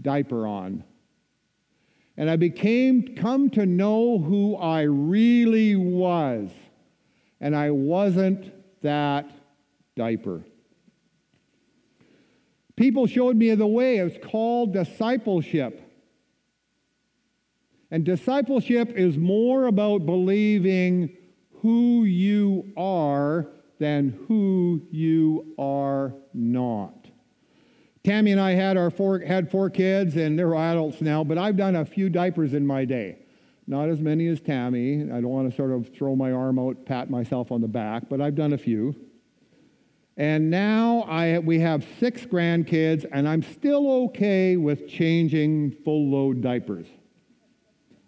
diaper 0.01 0.47
on. 0.47 0.85
And 2.17 2.31
I 2.31 2.37
became, 2.37 3.17
come 3.17 3.51
to 3.51 3.67
know 3.67 4.19
who 4.19 4.57
I 4.57 4.83
really 4.83 5.77
was 5.77 6.51
and 7.45 7.55
I 7.55 7.71
wasn't 7.73 8.51
that 8.81 9.31
diaper. 9.95 10.43
People 12.75 13.07
showed 13.07 13.37
me 13.37 13.55
the 13.55 13.67
way. 13.67 13.99
It's 13.99 14.17
called 14.27 14.73
discipleship. 14.73 15.79
And 17.91 18.03
discipleship 18.03 18.95
is 18.97 19.19
more 19.19 19.67
about 19.67 20.07
believing 20.07 21.15
who 21.61 22.05
you 22.05 22.73
are 22.79 23.49
than 23.79 24.19
who 24.27 24.81
you 24.91 25.55
are 25.59 26.15
not. 26.33 27.09
Tammy 28.05 28.33
and 28.33 28.41
I 28.41 28.53
had 28.53 28.79
our 28.79 28.91
four 28.91 29.19
had 29.19 29.51
four 29.51 29.69
kids 29.69 30.17
and 30.17 30.39
they're 30.39 30.55
adults 30.55 31.03
now, 31.03 31.23
but 31.23 31.37
I've 31.37 31.59
done 31.59 31.77
a 31.77 31.85
few 31.85 32.09
diapers 32.09 32.55
in 32.55 32.67
my 32.67 32.87
day. 32.87 33.19
Not 33.67 33.89
as 33.89 34.01
many 34.01 34.27
as 34.29 34.41
Tammy. 34.41 35.03
I 35.05 35.21
don't 35.21 35.31
want 35.31 35.51
to 35.51 35.57
sort 35.57 35.73
of 35.73 35.95
throw 35.95 36.15
my 36.15 36.33
arm 36.33 36.59
out, 36.59 36.85
pat 36.85 37.09
myself 37.09 37.51
on 37.51 37.61
the 37.61 37.69
back, 37.69 38.09
but 38.09 38.21
I've 38.21 38.35
done 38.35 38.53
a 38.53 38.59
few. 38.59 38.95
And 40.17 40.51
now 40.51 41.03
I, 41.09 41.39
we 41.39 41.59
have 41.61 41.85
six 41.99 42.23
grandkids, 42.23 43.05
and 43.11 43.29
I'm 43.29 43.43
still 43.43 43.91
okay 44.05 44.57
with 44.57 44.87
changing 44.87 45.73
full 45.85 46.11
load 46.11 46.41
diapers. 46.41 46.87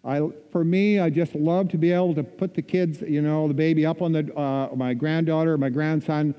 I, 0.04 0.28
for 0.52 0.62
me, 0.62 1.00
I 1.00 1.10
just 1.10 1.34
love 1.34 1.68
to 1.70 1.78
be 1.78 1.90
able 1.90 2.14
to 2.14 2.22
put 2.22 2.54
the 2.54 2.62
kids, 2.62 3.00
you 3.00 3.22
know, 3.22 3.48
the 3.48 3.54
baby 3.54 3.84
up 3.84 4.02
on 4.02 4.12
the, 4.12 4.32
uh, 4.38 4.68
my 4.76 4.94
granddaughter, 4.94 5.58
my 5.58 5.68
grandson, 5.68 6.32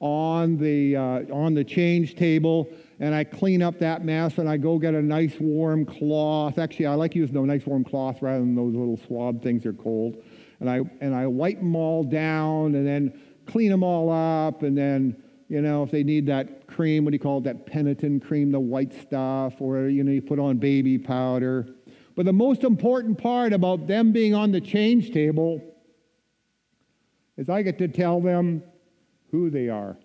on 0.00 0.58
the, 0.58 0.96
uh, 0.96 1.22
on 1.32 1.54
the 1.54 1.64
change 1.64 2.16
table 2.16 2.68
and 3.00 3.14
I 3.14 3.24
clean 3.24 3.62
up 3.62 3.78
that 3.80 4.04
mess 4.04 4.38
and 4.38 4.48
I 4.48 4.56
go 4.56 4.78
get 4.78 4.94
a 4.94 5.02
nice 5.02 5.34
warm 5.40 5.84
cloth. 5.84 6.58
Actually, 6.58 6.86
I 6.86 6.94
like 6.94 7.14
using 7.14 7.36
a 7.36 7.40
nice 7.40 7.66
warm 7.66 7.84
cloth 7.84 8.22
rather 8.22 8.38
than 8.40 8.54
those 8.54 8.74
little 8.74 8.98
swab 9.06 9.42
things 9.42 9.64
that 9.64 9.70
are 9.70 9.72
cold. 9.72 10.22
And 10.60 10.70
I, 10.70 10.80
and 11.00 11.14
I 11.14 11.26
wipe 11.26 11.58
them 11.58 11.74
all 11.74 12.04
down 12.04 12.74
and 12.74 12.86
then 12.86 13.20
clean 13.46 13.70
them 13.70 13.82
all 13.82 14.10
up. 14.10 14.62
And 14.62 14.78
then, 14.78 15.16
you 15.48 15.60
know, 15.60 15.82
if 15.82 15.90
they 15.90 16.04
need 16.04 16.26
that 16.26 16.66
cream, 16.68 17.04
what 17.04 17.10
do 17.10 17.16
you 17.16 17.20
call 17.20 17.38
it, 17.38 17.44
that 17.44 17.66
Penaten 17.66 18.22
cream, 18.22 18.52
the 18.52 18.60
white 18.60 18.94
stuff, 19.02 19.60
or, 19.60 19.88
you 19.88 20.04
know, 20.04 20.12
you 20.12 20.22
put 20.22 20.38
on 20.38 20.58
baby 20.58 20.96
powder. 20.96 21.66
But 22.14 22.26
the 22.26 22.32
most 22.32 22.62
important 22.62 23.18
part 23.18 23.52
about 23.52 23.88
them 23.88 24.12
being 24.12 24.34
on 24.34 24.52
the 24.52 24.60
change 24.60 25.10
table 25.10 25.60
is 27.36 27.50
I 27.50 27.62
get 27.62 27.78
to 27.78 27.88
tell 27.88 28.20
them 28.20 28.62
who 29.32 29.50
they 29.50 29.68
are 29.68 29.96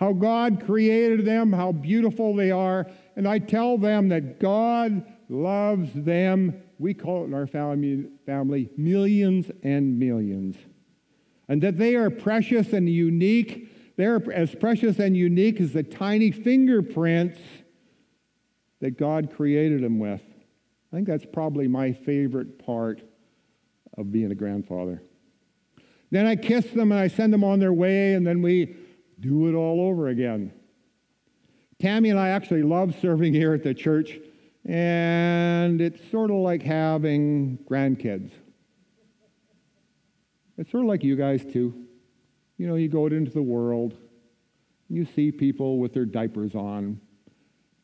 how 0.00 0.14
God 0.14 0.64
created 0.64 1.26
them, 1.26 1.52
how 1.52 1.72
beautiful 1.72 2.34
they 2.34 2.50
are. 2.50 2.86
And 3.16 3.28
I 3.28 3.38
tell 3.38 3.76
them 3.76 4.08
that 4.08 4.40
God 4.40 5.04
loves 5.28 5.90
them. 5.92 6.62
We 6.78 6.94
call 6.94 7.22
it 7.22 7.26
in 7.26 7.34
our 7.34 7.46
family, 7.46 8.06
family 8.24 8.70
millions 8.78 9.50
and 9.62 9.98
millions. 9.98 10.56
And 11.48 11.62
that 11.62 11.76
they 11.76 11.96
are 11.96 12.08
precious 12.08 12.72
and 12.72 12.88
unique. 12.88 13.96
They're 13.98 14.22
as 14.32 14.54
precious 14.54 14.98
and 14.98 15.14
unique 15.14 15.60
as 15.60 15.74
the 15.74 15.82
tiny 15.82 16.30
fingerprints 16.30 17.38
that 18.80 18.96
God 18.96 19.30
created 19.36 19.82
them 19.82 19.98
with. 19.98 20.22
I 20.90 20.96
think 20.96 21.08
that's 21.08 21.26
probably 21.30 21.68
my 21.68 21.92
favorite 21.92 22.58
part 22.64 23.02
of 23.98 24.10
being 24.10 24.32
a 24.32 24.34
grandfather. 24.34 25.02
Then 26.10 26.26
I 26.26 26.36
kiss 26.36 26.70
them 26.70 26.90
and 26.90 27.00
I 27.00 27.08
send 27.08 27.34
them 27.34 27.44
on 27.44 27.60
their 27.60 27.74
way, 27.74 28.14
and 28.14 28.26
then 28.26 28.40
we 28.40 28.76
do 29.20 29.48
it 29.48 29.54
all 29.54 29.80
over 29.80 30.08
again. 30.08 30.52
Tammy 31.78 32.10
and 32.10 32.18
I 32.18 32.28
actually 32.28 32.62
love 32.62 32.94
serving 33.00 33.32
here 33.32 33.54
at 33.54 33.62
the 33.62 33.72
church, 33.72 34.18
and 34.66 35.80
it's 35.80 36.10
sort 36.10 36.30
of 36.30 36.36
like 36.38 36.62
having 36.62 37.58
grandkids. 37.70 38.30
It's 40.58 40.70
sort 40.70 40.84
of 40.84 40.88
like 40.88 41.02
you 41.02 41.16
guys, 41.16 41.42
too. 41.44 41.86
You 42.58 42.68
know, 42.68 42.74
you 42.74 42.88
go 42.88 43.06
out 43.06 43.12
into 43.14 43.30
the 43.30 43.42
world, 43.42 43.96
and 44.88 44.98
you 44.98 45.06
see 45.06 45.32
people 45.32 45.78
with 45.78 45.94
their 45.94 46.04
diapers 46.04 46.54
on 46.54 47.00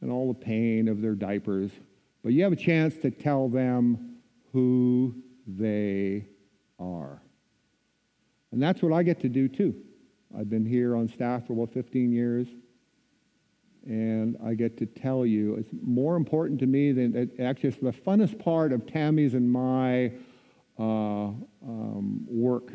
and 0.02 0.10
all 0.10 0.28
the 0.28 0.38
pain 0.38 0.88
of 0.88 1.00
their 1.00 1.14
diapers, 1.14 1.70
but 2.22 2.34
you 2.34 2.42
have 2.42 2.52
a 2.52 2.56
chance 2.56 2.94
to 2.96 3.10
tell 3.10 3.48
them 3.48 4.16
who 4.52 5.14
they 5.46 6.26
are. 6.78 7.22
And 8.52 8.62
that's 8.62 8.82
what 8.82 8.92
I 8.92 9.02
get 9.02 9.20
to 9.20 9.28
do, 9.30 9.48
too. 9.48 9.74
I've 10.38 10.50
been 10.50 10.66
here 10.66 10.96
on 10.96 11.08
staff 11.08 11.46
for 11.46 11.54
about 11.54 11.72
15 11.72 12.12
years, 12.12 12.46
and 13.86 14.36
I 14.44 14.52
get 14.52 14.76
to 14.78 14.86
tell 14.86 15.24
you 15.24 15.54
it's 15.54 15.70
more 15.82 16.16
important 16.16 16.60
to 16.60 16.66
me 16.66 16.92
than 16.92 17.16
it, 17.16 17.40
actually 17.40 17.70
it's 17.70 17.78
the 17.78 17.92
funnest 17.92 18.38
part 18.38 18.72
of 18.72 18.86
Tammy's 18.86 19.32
and 19.32 19.50
my 19.50 20.12
uh, 20.78 21.28
um, 21.62 22.26
work 22.28 22.70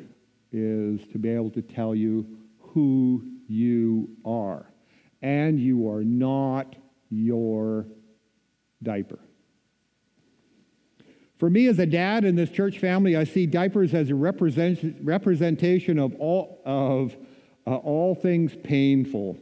is 0.51 1.01
to 1.11 1.19
be 1.19 1.29
able 1.29 1.51
to 1.51 1.61
tell 1.61 1.93
you 1.93 2.25
who 2.59 3.23
you 3.47 4.09
are, 4.25 4.65
and 5.21 5.59
you 5.59 5.87
are 5.87 6.03
not 6.03 6.75
your 7.11 7.85
diaper. 8.81 9.19
For 11.37 11.49
me, 11.49 11.67
as 11.67 11.79
a 11.79 11.85
dad 11.85 12.23
in 12.23 12.35
this 12.35 12.49
church 12.49 12.79
family, 12.79 13.15
I 13.15 13.23
see 13.23 13.45
diapers 13.45 13.93
as 13.93 14.09
a 14.09 14.15
represent, 14.15 14.97
representation 15.03 15.99
of 15.99 16.15
all, 16.15 16.61
of, 16.65 17.15
uh, 17.67 17.75
all 17.75 18.15
things 18.15 18.55
painful. 18.63 19.37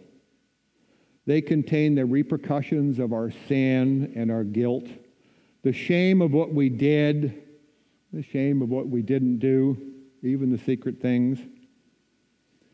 They 1.25 1.41
contain 1.41 1.95
the 1.95 2.05
repercussions 2.05 2.99
of 2.99 3.13
our 3.13 3.31
sin 3.47 4.13
and 4.15 4.31
our 4.31 4.43
guilt, 4.43 4.87
the 5.63 5.73
shame 5.73 6.21
of 6.21 6.31
what 6.31 6.53
we 6.53 6.69
did, 6.69 7.43
the 8.11 8.23
shame 8.23 8.61
of 8.61 8.69
what 8.69 8.87
we 8.87 9.01
didn't 9.01 9.39
do, 9.39 9.77
even 10.23 10.51
the 10.51 10.57
secret 10.57 11.01
things. 11.01 11.39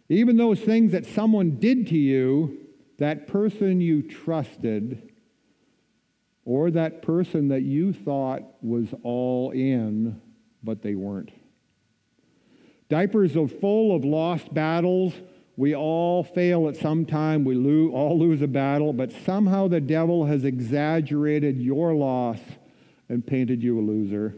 Even 0.08 0.38
those 0.38 0.60
things 0.60 0.92
that 0.92 1.06
someone 1.06 1.58
did 1.60 1.88
to 1.88 1.98
you, 1.98 2.60
that 2.98 3.28
person 3.28 3.82
you 3.82 4.02
trusted 4.02 5.12
or 6.46 6.70
that 6.72 7.02
person 7.02 7.48
that 7.48 7.64
you 7.64 7.92
thought 7.92 8.44
was 8.62 8.94
all 9.04 9.50
in, 9.52 10.22
but 10.64 10.82
they 10.84 10.94
weren't. 10.94 11.32
Diapers 12.88 13.36
are 13.36 13.48
full 13.48 13.96
of 13.96 14.06
lost 14.06 14.54
battles. 14.54 15.14
We 15.58 15.76
all 15.76 16.24
fail 16.24 16.68
at 16.68 16.76
some 16.76 17.06
time. 17.06 17.46
We 17.46 17.56
all 17.90 18.20
lose 18.20 18.42
a 18.42 18.48
battle, 18.48 18.92
but 18.92 19.12
somehow 19.26 19.68
the 19.68 19.80
devil 19.80 20.26
has 20.26 20.44
exaggerated 20.44 21.62
your 21.62 21.94
loss 21.94 22.40
and 23.08 23.26
painted 23.26 23.64
you 23.64 23.80
a 23.80 23.82
loser. 23.82 24.36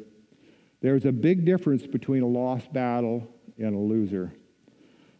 There's 0.81 1.05
a 1.05 1.12
big 1.12 1.45
difference 1.45 1.88
between 1.88 2.21
a 2.21 2.27
lost 2.27 2.71
battle 2.71 3.27
and 3.57 3.74
a 3.74 3.79
loser. 3.79 4.33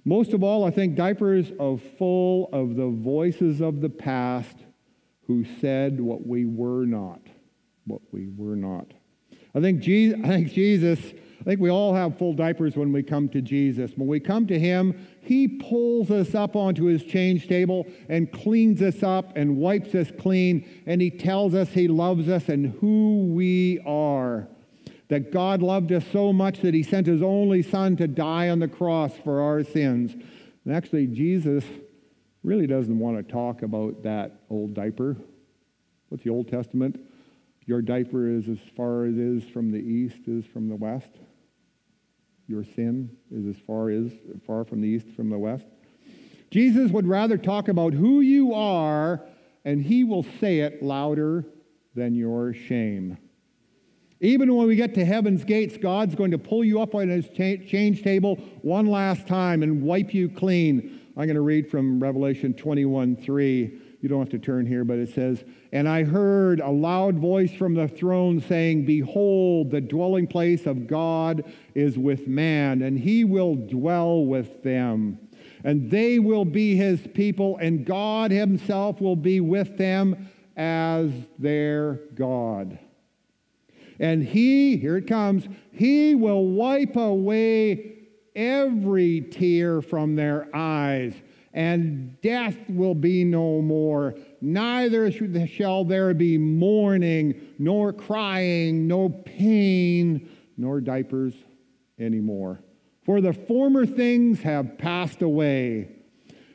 Most 0.06 0.34
of 0.34 0.44
all, 0.44 0.64
I 0.64 0.72
think 0.72 0.96
diapers 0.96 1.52
are 1.60 1.78
full 1.78 2.50
of 2.54 2.76
the 2.76 2.88
voices 2.88 3.60
of 3.60 3.82
the 3.82 3.90
past 3.90 4.56
who 5.26 5.44
said 5.60 6.00
what 6.00 6.26
we 6.26 6.46
were 6.46 6.86
not. 6.86 7.20
What 7.86 8.02
we 8.12 8.28
were 8.28 8.56
not. 8.56 8.94
I 9.56 9.60
think, 9.60 9.82
Jesus, 9.82 10.20
I 10.24 10.28
think 10.28 10.54
Jesus, 10.54 11.00
I 11.40 11.44
think 11.44 11.60
we 11.62 11.70
all 11.70 11.94
have 11.94 12.18
full 12.18 12.34
diapers 12.34 12.76
when 12.76 12.92
we 12.92 13.04
come 13.04 13.30
to 13.30 13.42
Jesus. 13.42 13.92
When 13.96 14.08
we 14.08 14.20
come 14.20 14.48
to 14.48 14.60
Him, 14.60 15.08
He 15.22 15.48
pulls 15.48 16.10
us 16.10 16.34
up 16.34 16.56
onto 16.56 16.86
His 16.86 17.04
change 17.04 17.48
table 17.48 17.88
and 18.10 18.32
cleans 18.32 18.82
us 18.82 19.04
up 19.04 19.38
and 19.38 19.58
wipes 19.58 19.94
us 19.94 20.12
clean, 20.20 20.68
and 20.86 21.02
He 21.02 21.12
tells 21.12 21.54
us 21.54 21.70
He 21.70 21.88
loves 21.88 22.28
us 22.28 22.50
and 22.50 22.74
who 22.80 23.28
we 23.34 23.80
are. 23.86 24.48
That 25.10 25.32
God 25.32 25.62
loved 25.62 25.92
us 25.92 26.04
so 26.12 26.34
much 26.34 26.62
that 26.62 26.74
He 26.74 26.84
sent 26.84 27.08
His 27.08 27.22
only 27.22 27.62
Son 27.62 27.96
to 27.98 28.08
die 28.08 28.50
on 28.50 28.60
the 28.60 28.68
cross 28.68 29.14
for 29.24 29.40
our 29.42 29.64
sins. 29.64 30.14
And 30.66 30.76
actually, 30.76 31.08
Jesus 31.08 31.64
really 32.44 32.68
doesn't 32.68 32.98
want 32.98 33.18
to 33.18 33.32
talk 33.32 33.62
about 33.62 34.04
that 34.04 34.42
old 34.50 34.74
diaper. 34.74 35.16
What's 36.10 36.24
the 36.24 36.30
Old 36.30 36.50
Testament? 36.50 37.00
Your 37.66 37.82
diaper 37.82 38.30
is 38.30 38.48
as 38.48 38.60
far 38.76 39.06
as 39.06 39.18
is 39.18 39.44
from 39.44 39.72
the 39.72 39.80
east 39.80 40.28
is 40.28 40.46
from 40.46 40.70
the 40.70 40.76
west. 40.76 41.12
Your 42.48 42.64
sin 42.64 43.10
is 43.32 43.46
as 43.46 43.62
far 43.66 43.90
as 43.90 44.12
far 44.46 44.64
from 44.64 44.82
the 44.82 44.88
east 44.88 45.08
from 45.16 45.30
the 45.30 45.38
west. 45.38 45.66
Jesus 46.50 46.92
would 46.92 47.08
rather 47.08 47.38
talk 47.38 47.68
about 47.68 47.94
who 47.94 48.22
you 48.22 48.54
are, 48.54 49.22
and 49.66 49.82
he 49.82 50.04
will 50.04 50.26
say 50.40 50.60
it 50.60 50.82
louder 50.82 51.46
than 51.94 52.16
your 52.16 52.54
shame. 52.54 53.18
Even 54.20 54.56
when 54.56 54.68
we 54.68 54.76
get 54.76 54.96
to 54.96 55.06
heaven's 55.06 55.44
gates, 55.44 55.78
God's 55.78 56.16
going 56.16 56.32
to 56.32 56.38
pull 56.38 56.64
you 56.64 56.82
up 56.82 56.96
on 56.96 57.10
his 57.10 57.28
change 57.30 58.02
table 58.02 58.38
one 58.62 58.88
last 58.88 59.28
time 59.28 59.62
and 59.62 59.84
wipe 59.84 60.14
you 60.14 60.30
clean 60.30 61.02
I'm 61.18 61.26
going 61.26 61.34
to 61.34 61.42
read 61.42 61.68
from 61.68 62.00
Revelation 62.00 62.54
21 62.54 63.16
3. 63.16 63.82
You 64.00 64.10
don't 64.10 64.20
have 64.20 64.30
to 64.30 64.40
turn 64.40 64.66
here, 64.66 64.84
but 64.84 65.00
it 65.00 65.14
says, 65.14 65.44
And 65.72 65.90
I 65.90 66.04
heard 66.04 66.60
a 66.60 66.70
loud 66.70 67.18
voice 67.18 67.52
from 67.52 67.74
the 67.74 67.88
throne 67.88 68.42
saying, 68.42 68.86
Behold, 68.86 69.72
the 69.72 69.82
dwelling 69.82 70.28
place 70.28 70.66
of 70.66 70.88
God 70.88 71.44
is 71.74 71.98
with 71.98 72.28
man, 72.28 72.84
and 72.84 73.00
he 73.00 73.24
will 73.24 73.56
dwell 73.56 74.26
with 74.26 74.62
them. 74.64 75.20
And 75.64 75.90
they 75.90 76.20
will 76.20 76.46
be 76.46 76.76
his 76.76 77.08
people, 77.14 77.58
and 77.58 77.86
God 77.86 78.30
himself 78.32 79.02
will 79.02 79.16
be 79.16 79.40
with 79.40 79.78
them 79.78 80.30
as 80.56 81.12
their 81.40 82.02
God. 82.16 82.78
And 84.00 84.24
he, 84.24 84.78
here 84.78 84.98
it 84.98 85.08
comes, 85.08 85.48
he 85.72 86.14
will 86.14 86.46
wipe 86.46 86.96
away 86.96 87.94
every 88.36 89.22
tear 89.22 89.82
from 89.82 90.16
their 90.16 90.48
eyes, 90.54 91.14
and 91.58 92.22
death 92.22 92.56
will 92.70 92.94
be 92.94 93.24
no 93.24 93.64
more. 93.64 94.14
Neither 94.42 95.12
shall 95.48 95.84
there 95.84 96.14
be 96.14 96.38
mourning, 96.38 97.56
nor 97.58 97.92
crying, 97.92 98.88
no 98.88 99.10
pain, 99.10 100.30
nor 100.56 100.80
diapers 100.82 101.34
anymore. 102.00 102.60
For 103.04 103.22
the 103.22 103.34
former 103.34 103.88
things 103.88 104.44
have 104.44 104.78
passed 104.78 105.24
away. 105.24 105.90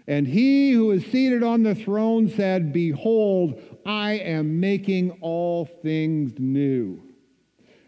And 0.06 0.28
he 0.28 0.70
who 0.70 0.92
is 0.92 1.04
seated 1.06 1.42
on 1.42 1.64
the 1.64 1.74
throne 1.74 2.28
said, 2.28 2.72
Behold, 2.72 3.60
I 3.84 4.12
am 4.12 4.60
making 4.60 5.18
all 5.20 5.64
things 5.64 6.34
new. 6.38 7.02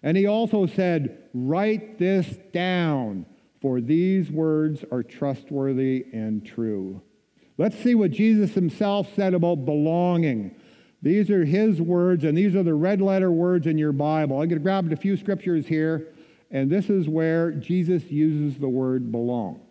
And 0.03 0.17
he 0.17 0.27
also 0.27 0.67
said, 0.67 1.29
Write 1.33 1.97
this 2.01 2.39
down 2.53 3.27
for 3.65 3.81
these 3.81 4.31
words 4.31 4.85
are 4.93 5.03
trustworthy 5.03 6.05
and 6.13 6.45
true. 6.45 7.01
Let's 7.57 7.79
see 7.79 7.95
what 7.95 8.11
Jesus 8.11 8.53
himself 8.53 9.09
said 9.17 9.33
about 9.33 9.65
belonging. 9.65 10.55
These 11.01 11.31
are 11.31 11.47
his 11.47 11.81
words, 11.81 12.25
and 12.25 12.37
these 12.37 12.55
are 12.55 12.63
the 12.63 12.75
red 12.75 13.01
letter 13.01 13.33
words 13.33 13.67
in 13.67 13.79
your 13.79 13.93
Bible. 13.93 14.37
I'm 14.37 14.51
going 14.51 14.59
to 14.59 14.63
grab 14.63 14.93
a 14.93 14.97
few 14.97 15.17
scriptures 15.17 15.67
here, 15.67 16.09
and 16.51 16.69
this 16.69 16.91
is 16.91 17.09
where 17.09 17.53
Jesus 17.53 18.05
uses 18.11 18.61
the 18.61 18.69
word 18.69 19.11
belong. 19.11 19.63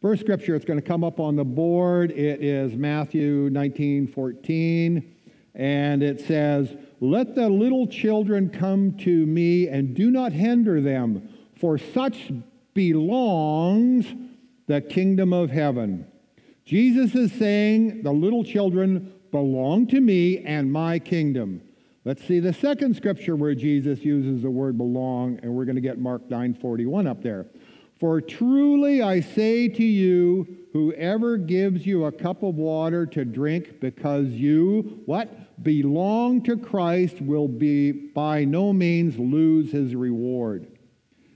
First 0.00 0.20
scripture, 0.20 0.54
it's 0.54 0.64
going 0.64 0.80
to 0.80 0.86
come 0.86 1.02
up 1.02 1.18
on 1.18 1.34
the 1.34 1.44
board. 1.44 2.12
It 2.12 2.40
is 2.40 2.76
Matthew 2.76 3.50
19 3.50 4.06
14. 4.06 5.10
And 5.56 6.02
it 6.02 6.20
says, 6.20 6.74
Let 7.04 7.34
the 7.34 7.50
little 7.50 7.86
children 7.86 8.48
come 8.48 8.96
to 9.00 9.26
me 9.26 9.68
and 9.68 9.94
do 9.94 10.10
not 10.10 10.32
hinder 10.32 10.80
them, 10.80 11.28
for 11.60 11.76
such 11.76 12.32
belongs 12.72 14.06
the 14.66 14.80
kingdom 14.80 15.34
of 15.34 15.50
heaven. 15.50 16.06
Jesus 16.64 17.14
is 17.14 17.30
saying, 17.32 18.04
The 18.04 18.10
little 18.10 18.42
children 18.42 19.12
belong 19.30 19.86
to 19.88 20.00
me 20.00 20.38
and 20.46 20.72
my 20.72 20.98
kingdom. 20.98 21.60
Let's 22.06 22.26
see 22.26 22.40
the 22.40 22.54
second 22.54 22.96
scripture 22.96 23.36
where 23.36 23.54
Jesus 23.54 24.00
uses 24.00 24.40
the 24.40 24.50
word 24.50 24.78
belong, 24.78 25.38
and 25.42 25.52
we're 25.52 25.66
going 25.66 25.74
to 25.74 25.82
get 25.82 25.98
Mark 25.98 26.30
9:41 26.30 27.06
up 27.06 27.22
there. 27.22 27.44
For 28.00 28.22
truly 28.22 29.02
I 29.02 29.20
say 29.20 29.68
to 29.68 29.84
you, 29.84 30.46
whoever 30.72 31.36
gives 31.36 31.84
you 31.86 32.06
a 32.06 32.12
cup 32.12 32.42
of 32.42 32.54
water 32.54 33.04
to 33.04 33.26
drink 33.26 33.78
because 33.80 34.28
you, 34.28 35.02
what? 35.04 35.43
Belong 35.62 36.42
to 36.42 36.56
Christ 36.56 37.20
will 37.20 37.48
be 37.48 37.92
by 37.92 38.44
no 38.44 38.72
means 38.72 39.18
lose 39.18 39.72
his 39.72 39.94
reward. 39.94 40.66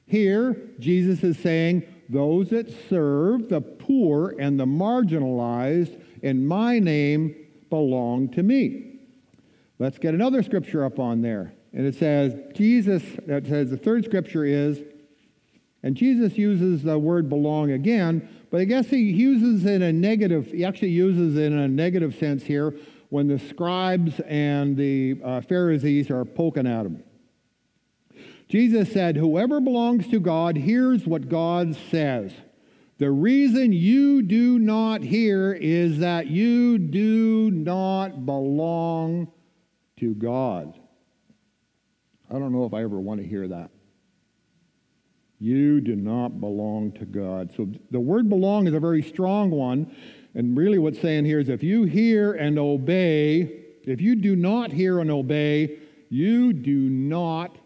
Here, 0.06 0.56
Jesus 0.78 1.22
is 1.22 1.38
saying, 1.38 1.84
those 2.08 2.50
that 2.50 2.72
serve 2.88 3.48
the 3.48 3.60
poor 3.60 4.34
and 4.38 4.58
the 4.58 4.64
marginalized 4.64 6.00
in 6.22 6.46
my 6.46 6.78
name 6.78 7.34
belong 7.68 8.30
to 8.30 8.42
me. 8.42 9.00
Let's 9.78 9.98
get 9.98 10.14
another 10.14 10.42
scripture 10.42 10.84
up 10.84 10.98
on 10.98 11.20
there. 11.20 11.52
And 11.72 11.86
it 11.86 11.94
says, 11.94 12.34
Jesus, 12.54 13.02
that 13.26 13.46
says 13.46 13.70
the 13.70 13.76
third 13.76 14.04
scripture 14.04 14.44
is, 14.44 14.80
and 15.82 15.94
Jesus 15.94 16.36
uses 16.36 16.82
the 16.82 16.98
word 16.98 17.28
belong 17.28 17.70
again, 17.70 18.28
but 18.50 18.60
I 18.60 18.64
guess 18.64 18.88
he 18.88 18.98
uses 18.98 19.64
it 19.64 19.74
in 19.74 19.82
a 19.82 19.92
negative, 19.92 20.46
he 20.46 20.64
actually 20.64 20.88
uses 20.88 21.36
it 21.36 21.52
in 21.52 21.58
a 21.58 21.68
negative 21.68 22.16
sense 22.16 22.42
here 22.42 22.74
when 23.10 23.28
the 23.28 23.38
scribes 23.38 24.20
and 24.20 24.76
the 24.76 25.18
uh, 25.24 25.40
Pharisees 25.40 26.10
are 26.10 26.24
poking 26.24 26.66
at 26.66 26.86
him. 26.86 27.02
Jesus 28.48 28.92
said, 28.92 29.16
Whoever 29.16 29.60
belongs 29.60 30.08
to 30.08 30.20
God 30.20 30.56
hears 30.56 31.06
what 31.06 31.28
God 31.28 31.76
says. 31.90 32.32
The 32.98 33.10
reason 33.10 33.72
you 33.72 34.22
do 34.22 34.58
not 34.58 35.02
hear 35.02 35.52
is 35.52 35.98
that 35.98 36.26
you 36.26 36.78
do 36.78 37.50
not 37.50 38.26
belong 38.26 39.30
to 39.98 40.14
God. 40.14 40.74
I 42.30 42.34
don't 42.34 42.52
know 42.52 42.64
if 42.64 42.74
I 42.74 42.82
ever 42.82 42.98
want 42.98 43.20
to 43.20 43.26
hear 43.26 43.46
that. 43.48 43.70
You 45.38 45.80
do 45.80 45.94
not 45.94 46.40
belong 46.40 46.92
to 46.92 47.04
God. 47.04 47.52
So 47.56 47.68
the 47.90 48.00
word 48.00 48.28
belong 48.28 48.66
is 48.66 48.74
a 48.74 48.80
very 48.80 49.02
strong 49.02 49.50
one. 49.50 49.94
And 50.34 50.56
really, 50.56 50.78
what's 50.78 51.00
saying 51.00 51.24
here 51.24 51.40
is 51.40 51.48
if 51.48 51.62
you 51.62 51.84
hear 51.84 52.32
and 52.32 52.58
obey, 52.58 53.64
if 53.84 54.00
you 54.00 54.14
do 54.14 54.36
not 54.36 54.72
hear 54.72 55.00
and 55.00 55.10
obey, 55.10 55.78
you 56.10 56.52
do 56.52 56.76
not 56.76 57.56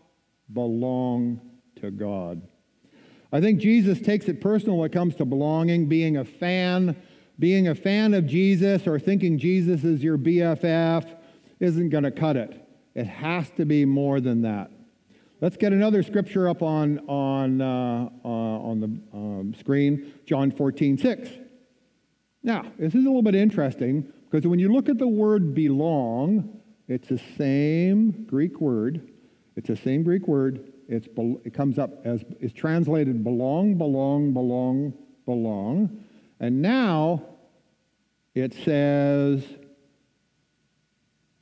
belong 0.52 1.40
to 1.76 1.90
God. 1.90 2.42
I 3.32 3.40
think 3.40 3.60
Jesus 3.60 4.00
takes 4.00 4.28
it 4.28 4.40
personal 4.40 4.76
when 4.78 4.90
it 4.90 4.92
comes 4.92 5.14
to 5.16 5.24
belonging, 5.24 5.86
being 5.86 6.18
a 6.18 6.24
fan, 6.24 6.96
being 7.38 7.68
a 7.68 7.74
fan 7.74 8.14
of 8.14 8.26
Jesus 8.26 8.86
or 8.86 8.98
thinking 8.98 9.38
Jesus 9.38 9.84
is 9.84 10.02
your 10.02 10.18
BFF 10.18 11.16
isn't 11.60 11.88
going 11.88 12.04
to 12.04 12.10
cut 12.10 12.36
it. 12.36 12.68
It 12.94 13.06
has 13.06 13.48
to 13.56 13.64
be 13.64 13.84
more 13.84 14.20
than 14.20 14.42
that. 14.42 14.70
Let's 15.40 15.56
get 15.56 15.72
another 15.72 16.02
scripture 16.02 16.48
up 16.48 16.62
on, 16.62 17.00
on, 17.08 17.60
uh, 17.60 18.08
uh, 18.24 18.28
on 18.28 18.80
the 18.80 19.16
um, 19.16 19.54
screen 19.58 20.12
John 20.26 20.50
14, 20.52 20.98
6. 20.98 21.28
Now, 22.42 22.64
this 22.78 22.94
is 22.94 23.04
a 23.04 23.08
little 23.08 23.22
bit 23.22 23.34
interesting 23.34 24.12
because 24.30 24.46
when 24.46 24.58
you 24.58 24.72
look 24.72 24.88
at 24.88 24.98
the 24.98 25.06
word 25.06 25.54
belong, 25.54 26.60
it's 26.88 27.08
the 27.08 27.20
same 27.36 28.24
Greek 28.26 28.60
word. 28.60 29.10
It's 29.56 29.68
the 29.68 29.76
same 29.76 30.02
Greek 30.02 30.26
word. 30.26 30.72
It's, 30.88 31.06
it 31.44 31.54
comes 31.54 31.78
up 31.78 32.04
as 32.04 32.24
it's 32.40 32.52
translated 32.52 33.22
belong, 33.22 33.76
belong, 33.76 34.32
belong, 34.32 34.94
belong. 35.24 36.04
And 36.40 36.60
now 36.60 37.22
it 38.34 38.54
says, 38.54 39.44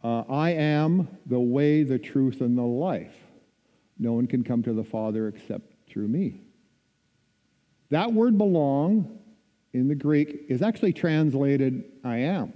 uh, 0.02 0.24
I 0.28 0.50
am 0.50 1.08
the 1.26 1.40
way, 1.40 1.82
the 1.82 1.98
truth, 1.98 2.40
and 2.40 2.56
the 2.56 2.62
life. 2.62 3.14
No 3.98 4.12
one 4.12 4.26
can 4.26 4.44
come 4.44 4.62
to 4.64 4.72
the 4.72 4.84
Father 4.84 5.28
except 5.28 5.72
through 5.88 6.08
me. 6.08 6.40
That 7.90 8.12
word 8.12 8.38
belong 8.38 9.19
in 9.72 9.88
the 9.88 9.94
Greek 9.94 10.46
is 10.48 10.62
actually 10.62 10.92
translated 10.92 11.85
I 12.04 12.18
am. 12.18 12.52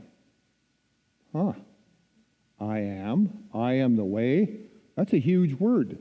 Huh. 1.32 1.52
I 2.60 2.78
am. 2.78 3.44
I 3.52 3.74
am 3.74 3.96
the 3.96 4.04
way. 4.04 4.60
That's 4.96 5.12
a 5.12 5.18
huge 5.18 5.54
word. 5.54 5.98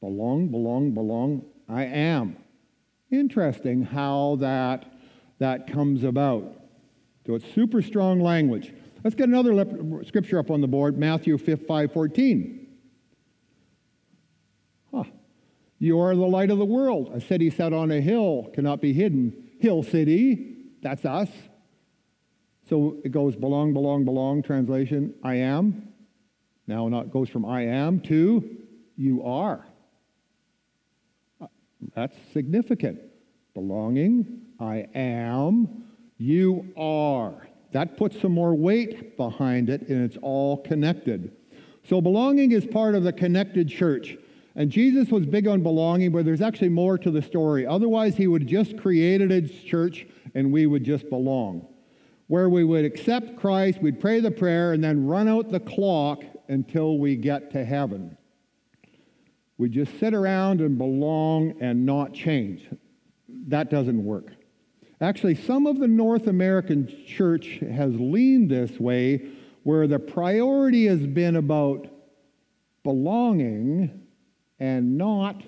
Belong, 0.00 0.48
belong, 0.48 0.92
belong. 0.92 1.44
I 1.68 1.84
am. 1.84 2.36
Interesting 3.10 3.82
how 3.82 4.36
that, 4.40 4.86
that 5.38 5.70
comes 5.70 6.04
about. 6.04 6.54
So 7.26 7.34
it's 7.34 7.44
super 7.54 7.82
strong 7.82 8.20
language. 8.20 8.72
Let's 9.04 9.14
get 9.14 9.28
another 9.28 9.64
scripture 10.04 10.38
up 10.38 10.50
on 10.50 10.60
the 10.60 10.66
board 10.66 10.98
Matthew 10.98 11.36
5 11.38 11.92
14. 11.92 12.66
Huh. 14.92 15.04
You 15.78 16.00
are 16.00 16.14
the 16.14 16.26
light 16.26 16.50
of 16.50 16.58
the 16.58 16.64
world. 16.64 17.10
A 17.14 17.20
city 17.20 17.50
set 17.50 17.72
on 17.72 17.90
a 17.90 18.00
hill 18.00 18.50
cannot 18.54 18.80
be 18.80 18.92
hidden. 18.92 19.47
Hill 19.60 19.82
City, 19.82 20.56
that's 20.82 21.04
us. 21.04 21.28
So 22.68 22.98
it 23.04 23.12
goes 23.12 23.34
belong, 23.34 23.72
belong, 23.72 24.04
belong, 24.04 24.42
translation, 24.42 25.14
I 25.22 25.36
am. 25.36 25.88
Now 26.66 26.86
it 26.86 27.10
goes 27.10 27.28
from 27.30 27.46
I 27.46 27.62
am 27.62 28.00
to 28.00 28.56
you 28.96 29.24
are. 29.24 29.64
That's 31.94 32.16
significant. 32.32 33.00
Belonging, 33.54 34.42
I 34.60 34.86
am, 34.94 35.84
you 36.18 36.72
are. 36.76 37.48
That 37.72 37.96
puts 37.96 38.20
some 38.20 38.32
more 38.32 38.54
weight 38.54 39.16
behind 39.16 39.70
it, 39.70 39.88
and 39.88 40.04
it's 40.04 40.18
all 40.20 40.58
connected. 40.58 41.34
So 41.88 42.00
belonging 42.00 42.52
is 42.52 42.66
part 42.66 42.94
of 42.94 43.02
the 43.04 43.12
connected 43.12 43.68
church. 43.68 44.16
And 44.58 44.72
Jesus 44.72 45.10
was 45.10 45.24
big 45.24 45.46
on 45.46 45.62
belonging, 45.62 46.10
but 46.10 46.24
there's 46.24 46.40
actually 46.40 46.70
more 46.70 46.98
to 46.98 47.12
the 47.12 47.22
story. 47.22 47.64
Otherwise, 47.64 48.16
he 48.16 48.26
would 48.26 48.48
just 48.48 48.76
created 48.76 49.30
a 49.30 49.46
church 49.46 50.04
and 50.34 50.52
we 50.52 50.66
would 50.66 50.82
just 50.82 51.08
belong. 51.08 51.64
Where 52.26 52.48
we 52.48 52.64
would 52.64 52.84
accept 52.84 53.36
Christ, 53.36 53.80
we'd 53.80 54.00
pray 54.00 54.18
the 54.18 54.32
prayer, 54.32 54.72
and 54.72 54.82
then 54.82 55.06
run 55.06 55.28
out 55.28 55.52
the 55.52 55.60
clock 55.60 56.24
until 56.48 56.98
we 56.98 57.14
get 57.14 57.52
to 57.52 57.64
heaven. 57.64 58.18
We 59.58 59.68
just 59.68 59.96
sit 60.00 60.12
around 60.12 60.60
and 60.60 60.76
belong 60.76 61.54
and 61.60 61.86
not 61.86 62.12
change. 62.12 62.68
That 63.28 63.70
doesn't 63.70 64.04
work. 64.04 64.32
Actually, 65.00 65.36
some 65.36 65.68
of 65.68 65.78
the 65.78 65.86
North 65.86 66.26
American 66.26 66.92
church 67.06 67.60
has 67.60 67.94
leaned 67.94 68.50
this 68.50 68.80
way, 68.80 69.28
where 69.62 69.86
the 69.86 70.00
priority 70.00 70.86
has 70.86 71.06
been 71.06 71.36
about 71.36 71.86
belonging 72.82 73.97
and 74.60 74.98
not 74.98 75.42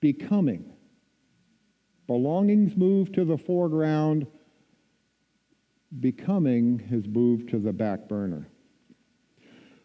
becoming. 0.00 0.72
Belongings 2.06 2.76
move 2.76 3.12
to 3.12 3.24
the 3.24 3.36
foreground, 3.36 4.26
becoming 6.00 6.78
has 6.90 7.06
moved 7.06 7.50
to 7.50 7.58
the 7.58 7.72
back 7.72 8.08
burner. 8.08 8.48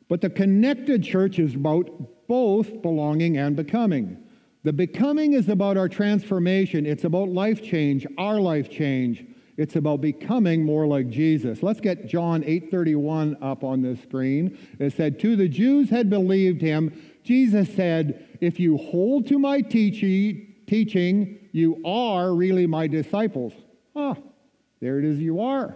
But 0.07 0.21
the 0.21 0.29
connected 0.29 1.03
church 1.03 1.39
is 1.39 1.55
about 1.55 2.27
both 2.27 2.81
belonging 2.81 3.37
and 3.37 3.55
becoming. 3.55 4.17
The 4.63 4.73
becoming 4.73 5.33
is 5.33 5.49
about 5.49 5.75
our 5.77 5.89
transformation, 5.89 6.85
it's 6.85 7.03
about 7.03 7.29
life 7.29 7.61
change, 7.61 8.07
our 8.17 8.39
life 8.39 8.69
change. 8.69 9.25
It's 9.55 9.75
about 9.75 10.01
becoming 10.01 10.65
more 10.65 10.87
like 10.87 11.09
Jesus. 11.09 11.61
Let's 11.61 11.79
get 11.79 12.07
John 12.07 12.43
8:31 12.43 13.37
up 13.39 13.63
on 13.63 13.83
the 13.83 13.95
screen. 13.95 14.57
It 14.79 14.93
said, 14.93 15.19
"To 15.19 15.35
the 15.35 15.47
Jews 15.47 15.91
had 15.91 16.09
believed 16.09 16.59
him, 16.59 16.91
Jesus 17.23 17.73
said, 17.73 18.37
If 18.41 18.59
you 18.59 18.77
hold 18.77 19.27
to 19.27 19.39
my 19.39 19.61
teaching, 19.61 21.39
you 21.51 21.81
are 21.85 22.33
really 22.33 22.67
my 22.67 22.87
disciples. 22.87 23.53
Ah, 23.95 24.15
there 24.81 24.99
it 24.99 25.05
is, 25.05 25.19
you 25.19 25.39
are. 25.39 25.75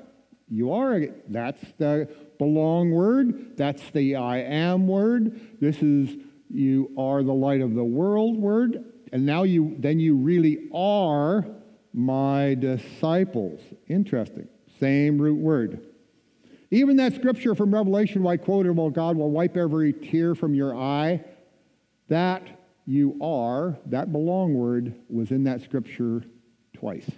You 0.50 0.74
are. 0.74 1.02
That's 1.28 1.62
the 1.78 2.10
belong 2.40 2.92
word. 2.92 3.58
That's 3.58 3.90
the 3.92 4.16
I 4.16 4.40
am 4.40 4.88
word. 4.88 5.60
This 5.60 5.82
is 5.82 6.16
you 6.50 6.92
are 6.98 7.24
the 7.24 7.34
light 7.34 7.62
of 7.62 7.74
the 7.74 7.84
world 7.84 8.38
word. 8.38 8.84
And 9.12 9.26
now 9.26 9.44
you 9.44 9.76
then 9.80 10.00
you 10.00 10.16
really 10.16 10.70
are 10.74 11.46
my 11.94 12.56
disciples. 12.56 13.62
Interesting. 13.88 14.48
Same 14.80 15.22
root 15.22 15.40
word. 15.40 15.86
Even 16.70 16.98
that 16.98 17.16
scripture 17.16 17.56
from 17.56 17.74
Revelation, 17.74 18.26
I 18.28 18.38
quoted, 18.38 18.76
well, 18.76 18.90
God 18.90 19.16
will 19.16 19.32
wipe 19.32 19.56
every 19.56 19.94
tear 19.94 20.36
from 20.36 20.54
your 20.54 20.76
eye. 20.76 21.24
That 22.08 22.44
you 22.86 23.18
are, 23.22 23.78
that 23.88 24.12
belong 24.12 24.54
word 24.54 24.96
was 25.10 25.32
in 25.32 25.44
that 25.44 25.62
scripture 25.62 26.24
twice. 26.74 27.10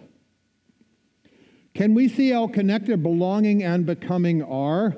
Can 1.73 1.93
we 1.93 2.09
see 2.09 2.31
how 2.31 2.47
connected 2.47 3.03
belonging 3.03 3.63
and 3.63 3.85
becoming 3.85 4.41
are? 4.43 4.97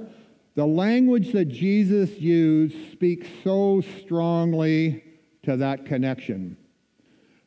The 0.55 0.65
language 0.65 1.31
that 1.33 1.45
Jesus 1.45 2.11
used 2.11 2.91
speaks 2.91 3.27
so 3.43 3.81
strongly 3.99 5.03
to 5.43 5.57
that 5.57 5.85
connection. 5.85 6.57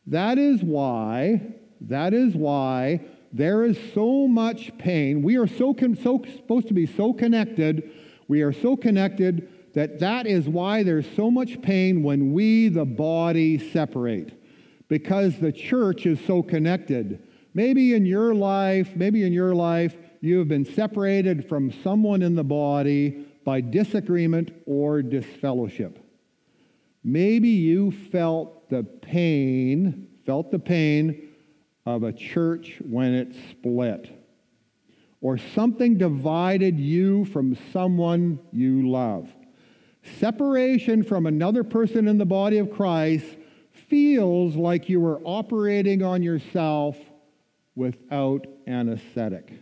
That 0.07 0.38
is 0.38 0.62
why, 0.62 1.54
that 1.80 2.12
is 2.12 2.35
why 2.35 3.00
there 3.33 3.64
is 3.64 3.78
so 3.94 4.28
much 4.28 4.76
pain. 4.78 5.22
We 5.22 5.37
are 5.37 5.46
so, 5.46 5.74
so 6.02 6.24
supposed 6.37 6.68
to 6.68 6.74
be 6.74 6.87
so 6.87 7.12
connected. 7.12 7.90
We 8.28 8.42
are 8.42 8.52
so 8.52 8.76
connected 8.76 9.48
that 9.75 9.99
that 9.99 10.27
is 10.27 10.49
why 10.49 10.83
there's 10.83 11.07
so 11.15 11.31
much 11.31 11.61
pain 11.61 12.03
when 12.03 12.33
we, 12.33 12.69
the 12.69 12.85
body, 12.85 13.59
separate, 13.71 14.41
because 14.89 15.39
the 15.39 15.53
church 15.53 16.07
is 16.07 16.21
so 16.27 16.43
connected. 16.43 17.23
Maybe 17.55 17.95
in 17.95 18.07
your 18.07 18.35
life, 18.35 18.97
maybe 18.97 19.25
in 19.25 19.33
your 19.33 19.55
life, 19.55 19.97
you 20.21 20.39
have 20.39 20.49
been 20.49 20.65
separated 20.65 21.49
from 21.49 21.73
someone 21.83 22.23
in 22.23 22.35
the 22.35 22.45
body 22.45 23.27
by 23.45 23.61
disagreement 23.61 24.53
or 24.65 25.03
disfellowship. 25.03 25.99
Maybe 27.03 27.51
you 27.51 27.91
felt 27.91 28.71
the 28.71 28.85
pain, 28.85 30.09
felt 30.25 30.51
the 30.51 30.59
pain 30.59 31.29
of 31.85 32.03
a 32.03 32.13
church 32.13 32.81
when 32.81 33.13
it 33.13 33.35
split. 33.51 34.21
Or 35.21 35.37
something 35.37 35.99
divided 35.99 36.79
you 36.79 37.25
from 37.27 37.59
someone 37.73 38.39
you 38.53 38.89
love. 38.89 39.29
Separation 40.19 41.03
from 41.03 41.27
another 41.27 41.64
person 41.64 42.09
in 42.09 42.19
the 42.19 42.27
body 42.27 42.59
of 42.59 42.71
Christ 42.71 43.27
feels 43.88 44.55
like 44.55 44.88
you 44.88 45.05
are 45.07 45.21
operating 45.25 46.03
on 46.03 46.23
yourself 46.23 46.97
without 47.75 48.47
anesthetic. 48.67 49.53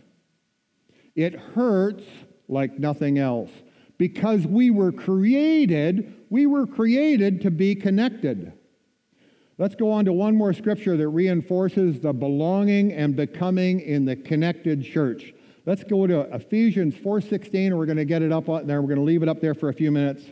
It 1.15 1.35
hurts 1.35 2.03
like 2.47 2.77
nothing 2.77 3.17
else 3.17 3.51
because 3.97 4.45
we 4.45 4.69
were 4.69 4.91
created, 4.91 6.13
we 6.29 6.45
were 6.45 6.67
created 6.67 7.41
to 7.41 7.51
be 7.51 7.75
connected. 7.75 8.53
Let's 9.57 9.75
go 9.75 9.91
on 9.91 10.05
to 10.05 10.13
one 10.13 10.35
more 10.35 10.53
scripture 10.53 10.97
that 10.97 11.07
reinforces 11.07 11.99
the 11.99 12.11
belonging 12.11 12.91
and 12.91 13.15
becoming 13.15 13.79
in 13.79 14.05
the 14.05 14.15
connected 14.15 14.83
church. 14.83 15.33
Let's 15.65 15.85
go 15.85 16.05
to 16.05 16.21
Ephesians 16.35 16.93
4:16 16.95 17.67
and 17.67 17.77
we're 17.77 17.85
going 17.85 17.97
to 17.97 18.03
get 18.03 18.21
it 18.21 18.33
up 18.33 18.47
there. 18.47 18.81
We're 18.81 18.87
going 18.87 18.97
to 18.97 19.03
leave 19.03 19.23
it 19.23 19.29
up 19.29 19.39
there 19.39 19.53
for 19.53 19.69
a 19.69 19.73
few 19.73 19.91
minutes. 19.91 20.23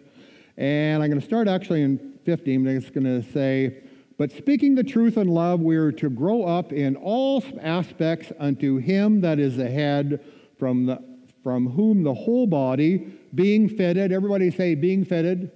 And 0.58 1.02
I'm 1.02 1.10
going 1.10 1.22
to 1.22 1.26
start 1.26 1.48
actually 1.48 1.84
in 1.84 2.20
15. 2.26 2.68
It's 2.68 2.90
going 2.90 3.06
to 3.06 3.24
say, 3.32 3.82
But 4.18 4.32
speaking 4.32 4.76
the 4.76 4.84
truth 4.84 5.16
in 5.16 5.30
love, 5.30 5.62
we 5.62 5.78
are 5.78 5.94
to 5.94 6.10
grow 6.10 6.44
up 6.44 6.74
in 6.74 6.98
all 6.98 7.42
aspects 7.62 8.34
unto 8.40 8.76
him 8.76 9.22
that 9.22 9.40
is 9.40 9.56
the 9.56 9.70
head, 9.70 10.22
from, 10.60 10.86
the, 10.86 11.02
from 11.42 11.70
whom 11.70 12.04
the 12.04 12.14
whole 12.14 12.46
body, 12.46 13.18
being 13.34 13.70
fitted, 13.70 14.12
everybody 14.12 14.52
say, 14.52 14.76
being 14.76 15.06
fitted, 15.06 15.50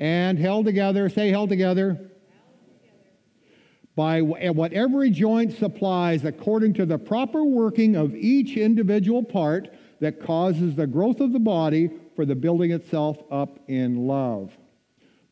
and 0.00 0.40
held 0.40 0.66
together, 0.66 1.08
say, 1.08 1.30
held 1.30 1.50
together 1.50 2.10
by 3.98 4.22
what 4.22 4.72
every 4.72 5.10
joint 5.10 5.52
supplies 5.52 6.24
according 6.24 6.72
to 6.72 6.86
the 6.86 6.96
proper 6.96 7.42
working 7.42 7.96
of 7.96 8.14
each 8.14 8.56
individual 8.56 9.24
part 9.24 9.74
that 9.98 10.22
causes 10.24 10.76
the 10.76 10.86
growth 10.86 11.18
of 11.18 11.32
the 11.32 11.40
body 11.40 11.90
for 12.14 12.24
the 12.24 12.36
building 12.36 12.70
itself 12.70 13.18
up 13.28 13.58
in 13.66 14.06
love. 14.06 14.56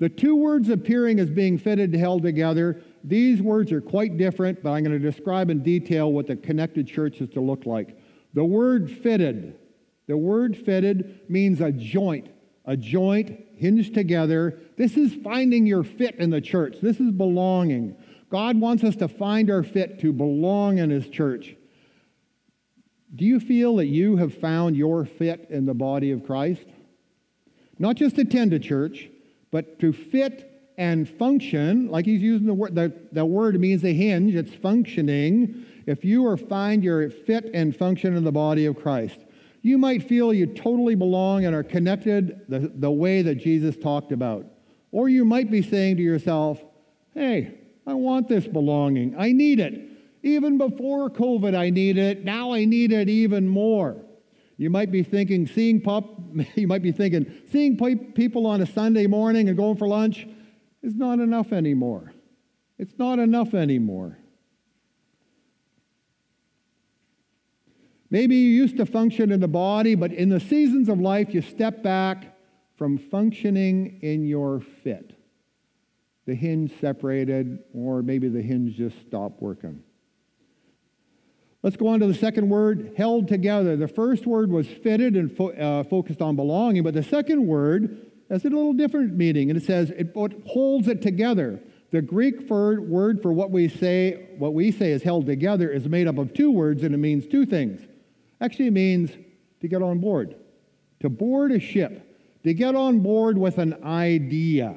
The 0.01 0.09
two 0.09 0.35
words 0.35 0.69
appearing 0.69 1.21
as 1.21 1.31
being 1.31 1.59
fitted 1.59 1.95
held 1.95 2.25
together, 2.25 2.83
these 3.05 3.41
words 3.41 3.71
are 3.71 3.81
quite 3.81 4.17
different, 4.17 4.65
but 4.65 4.73
I'm 4.73 4.83
going 4.83 5.01
to 5.01 5.13
describe 5.13 5.49
in 5.49 5.63
detail 5.63 6.11
what 6.11 6.27
the 6.27 6.35
connected 6.35 6.89
church 6.89 7.21
is 7.21 7.31
to 7.31 7.41
look 7.41 7.67
like. 7.67 7.97
The 8.35 8.45
word 8.45 8.91
fitted, 8.91 9.61
the 10.09 10.17
word 10.17 10.57
fitted 10.57 11.21
means 11.29 11.61
a 11.61 11.71
joint, 11.71 12.31
a 12.65 12.77
joint 12.77 13.45
hinged 13.55 13.95
together. 13.95 14.59
This 14.77 14.97
is 14.97 15.15
finding 15.23 15.67
your 15.67 15.85
fit 15.85 16.17
in 16.17 16.31
the 16.31 16.41
church. 16.41 16.79
This 16.83 16.99
is 16.99 17.13
belonging. 17.13 17.95
God 18.31 18.61
wants 18.61 18.83
us 18.85 18.97
to 18.97 19.09
find 19.09 19.51
our 19.51 19.63
fit 19.63 20.01
to 20.01 20.13
belong 20.13 20.79
in 20.79 20.91
His 20.91 21.09
church. 21.09 21.55
Do 23.15 23.25
you 23.25 23.41
feel 23.41 23.77
that 23.77 23.87
you 23.87 24.17
have 24.17 24.35
found 24.35 24.77
your 24.77 25.05
fit 25.05 25.47
in 25.49 25.65
the 25.65 25.75
body 25.75 26.11
of 26.11 26.27
Christ? 26.27 26.67
Not 27.79 27.97
just 27.97 28.19
attend 28.19 28.53
a 28.53 28.59
church, 28.59 29.09
but 29.51 29.79
to 29.81 29.93
fit 29.93 30.73
and 30.79 31.09
function, 31.09 31.89
like 31.89 32.05
he's 32.05 32.21
using 32.21 32.47
the 32.47 32.55
word, 32.55 32.75
the, 32.75 32.93
the 33.13 33.25
word 33.25 33.59
means 33.59 33.85
a 33.85 33.95
hinge, 33.95 34.35
it's 34.35 34.55
functioning. 34.55 35.65
If 35.87 36.05
you 36.05 36.27
are 36.27 36.37
find 36.37 36.85
your 36.85 37.09
fit 37.09 37.51
and 37.55 37.75
function 37.75 38.17
in 38.17 38.25
the 38.25 38.33
body 38.33 38.67
of 38.67 38.77
Christ, 38.77 39.19
you 39.63 39.79
might 39.79 40.07
feel 40.07 40.35
you 40.35 40.47
totally 40.47 40.95
belong 40.95 41.45
and 41.45 41.55
are 41.55 41.63
connected 41.63 42.43
the, 42.49 42.71
the 42.75 42.91
way 42.91 43.23
that 43.23 43.37
Jesus 43.37 43.77
talked 43.77 44.13
about. 44.13 44.47
Or 44.93 45.09
you 45.09 45.25
might 45.25 45.51
be 45.51 45.63
saying 45.63 45.97
to 45.97 46.03
yourself, 46.03 46.63
hey, 47.15 47.59
I 47.87 47.95
want 47.95 48.29
this 48.29 48.47
belonging. 48.47 49.15
I 49.17 49.33
need 49.33 49.61
it. 49.61 49.91
Even 50.23 50.59
before 50.59 51.09
COVID, 51.09 51.57
I 51.57 51.71
needed 51.71 52.19
it. 52.19 52.25
Now 52.25 52.53
I 52.53 52.65
need 52.65 52.91
it 52.91 53.09
even 53.09 53.49
more. 53.49 53.97
You 54.57 54.71
might 54.71 54.91
be 54.91 55.03
thinking, 55.03 55.47
seeing 55.47 55.81
pop, 55.81 56.19
you 56.55 56.67
might 56.67 56.83
be 56.83 56.93
thinking, 56.93 57.33
seeing 57.51 57.77
people 58.15 58.47
on 58.47 58.61
a 58.61 58.67
Sunday 58.67 59.07
morning 59.07 59.49
and 59.49 59.57
going 59.57 59.77
for 59.77 59.87
lunch 59.87 60.27
is 60.83 60.95
not 60.95 61.21
enough 61.21 61.53
anymore. 61.53 62.13
It's 62.79 62.99
not 62.99 63.19
enough 63.19 63.55
anymore. 63.55 64.19
Maybe 68.11 68.37
you 68.37 68.51
used 68.51 68.77
to 68.77 68.87
function 68.87 69.33
in 69.33 69.41
the 69.41 69.49
body, 69.49 69.95
but 69.95 70.13
in 70.13 70.29
the 70.29 70.41
seasons 70.41 70.89
of 70.89 71.01
life, 71.01 71.35
you 71.35 71.43
step 71.43 71.83
back 71.83 72.37
from 72.77 72.99
functioning 72.99 73.99
in 74.03 74.25
your 74.25 74.61
fit. 74.61 75.16
The 76.27 76.35
hinge 76.35 76.73
separated, 76.81 77.61
or 77.73 78.03
maybe 78.03 78.29
the 78.29 78.43
hinge 78.43 78.77
just 78.77 79.01
stopped 79.07 79.41
working. 79.41 79.83
Let's 81.63 81.77
go 81.77 81.89
on 81.89 82.01
to 82.01 82.07
the 82.07 82.15
second 82.15 82.49
word, 82.49 82.93
held 82.97 83.29
together. 83.29 83.77
The 83.77 83.89
first 83.89 84.27
word 84.27 84.51
was 84.51 84.69
fitted 84.69 85.17
and 85.17 85.35
fo- 85.35 85.51
uh, 85.51 85.85
focused 85.85 86.23
on 86.23 86.37
belonging, 86.37 86.83
but 86.83 86.95
the 86.95 87.03
second 87.03 87.47
word 87.47 88.07
has 88.31 88.45
a 88.45 88.49
little 88.49 88.73
different 88.73 89.15
meaning, 89.15 89.51
and 89.51 89.57
it 89.61 89.65
says 89.65 89.91
it 89.91 90.13
holds 90.47 90.89
it 90.89 91.03
together. 91.03 91.61
The 91.93 92.03
Greek 92.03 92.49
word 92.51 93.23
for 93.23 93.33
what 93.33 93.51
we 93.51 93.69
say, 93.69 94.29
what 94.39 94.53
we 94.53 94.73
say 94.73 94.93
is 94.93 95.03
held 95.03 95.27
together, 95.27 95.71
is 95.71 95.89
made 95.89 96.09
up 96.09 96.19
of 96.19 96.35
two 96.35 96.51
words, 96.51 96.83
and 96.83 96.95
it 96.95 96.99
means 96.99 97.27
two 97.27 97.47
things. 97.47 97.81
Actually, 98.41 98.67
it 98.67 98.73
means 98.73 99.11
to 99.61 99.69
get 99.69 99.83
on 99.83 99.99
board, 99.99 100.37
to 101.01 101.09
board 101.09 101.53
a 101.53 101.61
ship, 101.61 102.17
to 102.45 102.53
get 102.53 102.75
on 102.75 103.01
board 103.01 103.39
with 103.39 103.59
an 103.59 103.83
idea, 103.85 104.77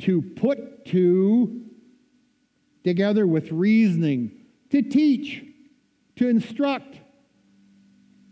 to 0.00 0.20
put 0.20 0.84
two 0.84 1.64
together 2.82 3.26
with 3.26 3.50
reasoning, 3.50 4.30
to 4.70 4.82
teach, 4.82 5.42
to 6.16 6.28
instruct, 6.28 6.98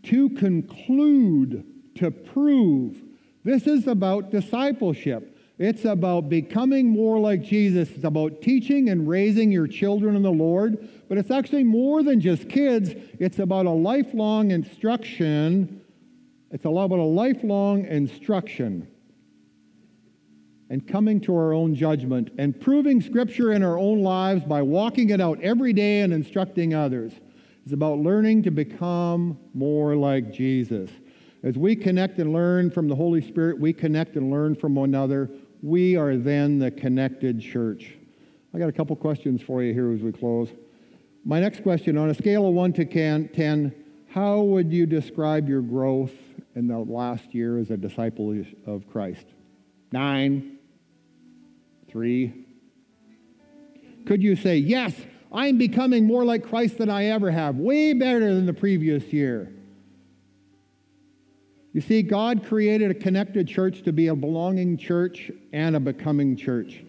to 0.03 0.29
conclude, 0.29 1.65
to 1.95 2.11
prove. 2.11 3.01
This 3.43 3.67
is 3.67 3.87
about 3.87 4.29
discipleship. 4.29 5.37
It's 5.57 5.85
about 5.85 6.29
becoming 6.29 6.89
more 6.89 7.19
like 7.19 7.41
Jesus. 7.41 7.89
It's 7.91 8.03
about 8.03 8.41
teaching 8.41 8.89
and 8.89 9.07
raising 9.07 9.51
your 9.51 9.67
children 9.67 10.15
in 10.15 10.23
the 10.23 10.31
Lord. 10.31 10.89
But 11.07 11.17
it's 11.17 11.31
actually 11.31 11.63
more 11.63 12.03
than 12.03 12.19
just 12.19 12.49
kids, 12.49 12.93
it's 13.19 13.39
about 13.39 13.65
a 13.65 13.71
lifelong 13.71 14.51
instruction. 14.51 15.81
It's 16.51 16.65
about 16.65 16.91
a 16.91 17.03
lifelong 17.03 17.85
instruction 17.85 18.87
and 20.73 20.87
coming 20.87 21.21
to 21.21 21.35
our 21.35 21.53
own 21.53 21.75
judgment 21.75 22.31
and 22.39 22.59
proving 22.59 22.99
Scripture 22.99 23.51
in 23.51 23.61
our 23.61 23.77
own 23.77 24.01
lives 24.01 24.43
by 24.43 24.59
walking 24.59 25.11
it 25.11 25.21
out 25.21 25.39
every 25.39 25.71
day 25.71 26.01
and 26.01 26.11
instructing 26.11 26.73
others. 26.73 27.13
It's 27.63 27.73
about 27.73 27.99
learning 27.99 28.41
to 28.41 28.49
become 28.49 29.37
more 29.53 29.95
like 29.95 30.33
Jesus. 30.33 30.89
As 31.43 31.59
we 31.59 31.75
connect 31.75 32.17
and 32.17 32.33
learn 32.33 32.71
from 32.71 32.87
the 32.87 32.95
Holy 32.95 33.21
Spirit, 33.21 33.59
we 33.59 33.71
connect 33.71 34.15
and 34.15 34.31
learn 34.31 34.55
from 34.55 34.73
one 34.73 34.89
another. 34.89 35.29
We 35.61 35.95
are 35.95 36.17
then 36.17 36.57
the 36.57 36.71
connected 36.71 37.39
church. 37.39 37.93
I 38.51 38.57
got 38.57 38.67
a 38.67 38.73
couple 38.73 38.95
questions 38.95 39.43
for 39.43 39.61
you 39.61 39.75
here 39.75 39.91
as 39.93 40.01
we 40.01 40.11
close. 40.11 40.49
My 41.23 41.39
next 41.39 41.61
question 41.61 41.99
on 41.99 42.09
a 42.09 42.15
scale 42.15 42.47
of 42.47 42.55
1 42.55 42.73
to 42.73 42.85
10, 43.31 43.75
how 44.09 44.41
would 44.41 44.73
you 44.73 44.87
describe 44.87 45.47
your 45.47 45.61
growth 45.61 46.13
in 46.55 46.65
the 46.65 46.79
last 46.79 47.35
year 47.35 47.59
as 47.59 47.69
a 47.69 47.77
disciple 47.77 48.43
of 48.65 48.89
Christ? 48.89 49.27
Nine? 49.91 50.52
Three? 51.93 52.33
Could 54.07 54.23
you 54.23 54.35
say, 54.35 54.57
Yes, 54.57 54.95
I'm 55.31 55.59
becoming 55.59 56.05
more 56.05 56.25
like 56.25 56.43
Christ 56.43 56.79
than 56.79 56.89
I 56.89 57.05
ever 57.05 57.29
have, 57.29 57.57
way 57.57 57.93
better 57.93 58.33
than 58.33 58.47
the 58.47 58.53
previous 58.53 59.13
year? 59.13 59.53
You 61.71 61.81
see, 61.81 62.01
God 62.01 62.45
created 62.45 62.89
a 62.89 62.95
connected 62.95 63.47
church 63.47 63.83
to 63.83 63.93
be 63.93 64.07
a 64.07 64.15
belonging 64.15 64.75
church 64.75 65.31
and 65.53 65.75
a 65.75 65.79
becoming 65.79 66.35
church. 66.35 66.83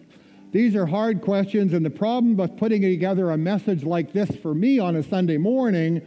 These 0.51 0.75
are 0.75 0.87
hard 0.87 1.21
questions, 1.21 1.73
and 1.73 1.85
the 1.85 1.91
problem 1.91 2.35
with 2.35 2.57
putting 2.57 2.81
together 2.81 3.29
a 3.29 3.37
message 3.37 3.83
like 3.83 4.11
this 4.11 4.35
for 4.37 4.55
me 4.55 4.79
on 4.79 4.95
a 4.95 5.03
Sunday 5.03 5.37
morning 5.37 6.01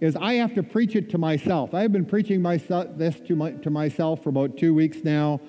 is 0.00 0.14
I 0.16 0.34
have 0.34 0.54
to 0.56 0.62
preach 0.62 0.94
it 0.94 1.08
to 1.10 1.18
myself. 1.18 1.72
I've 1.72 1.92
been 1.92 2.06
preaching 2.06 2.42
myself, 2.42 2.88
this 2.96 3.18
to, 3.20 3.36
my, 3.36 3.52
to 3.52 3.70
myself 3.70 4.22
for 4.22 4.28
about 4.28 4.58
two 4.58 4.74
weeks 4.74 4.98
now, 5.04 5.40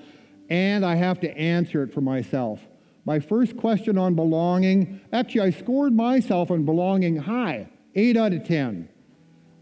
and 0.49 0.85
I 0.85 0.95
have 0.95 1.19
to 1.21 1.37
answer 1.37 1.83
it 1.83 1.93
for 1.93 2.01
myself. 2.01 2.61
My 3.05 3.19
first 3.19 3.57
question 3.57 3.97
on 3.97 4.15
belonging, 4.15 5.01
actually, 5.11 5.41
I 5.41 5.49
scored 5.51 5.93
myself 5.93 6.51
on 6.51 6.63
belonging 6.63 7.17
high, 7.17 7.67
8 7.95 8.15
out 8.15 8.33
of 8.33 8.45
10. 8.45 8.87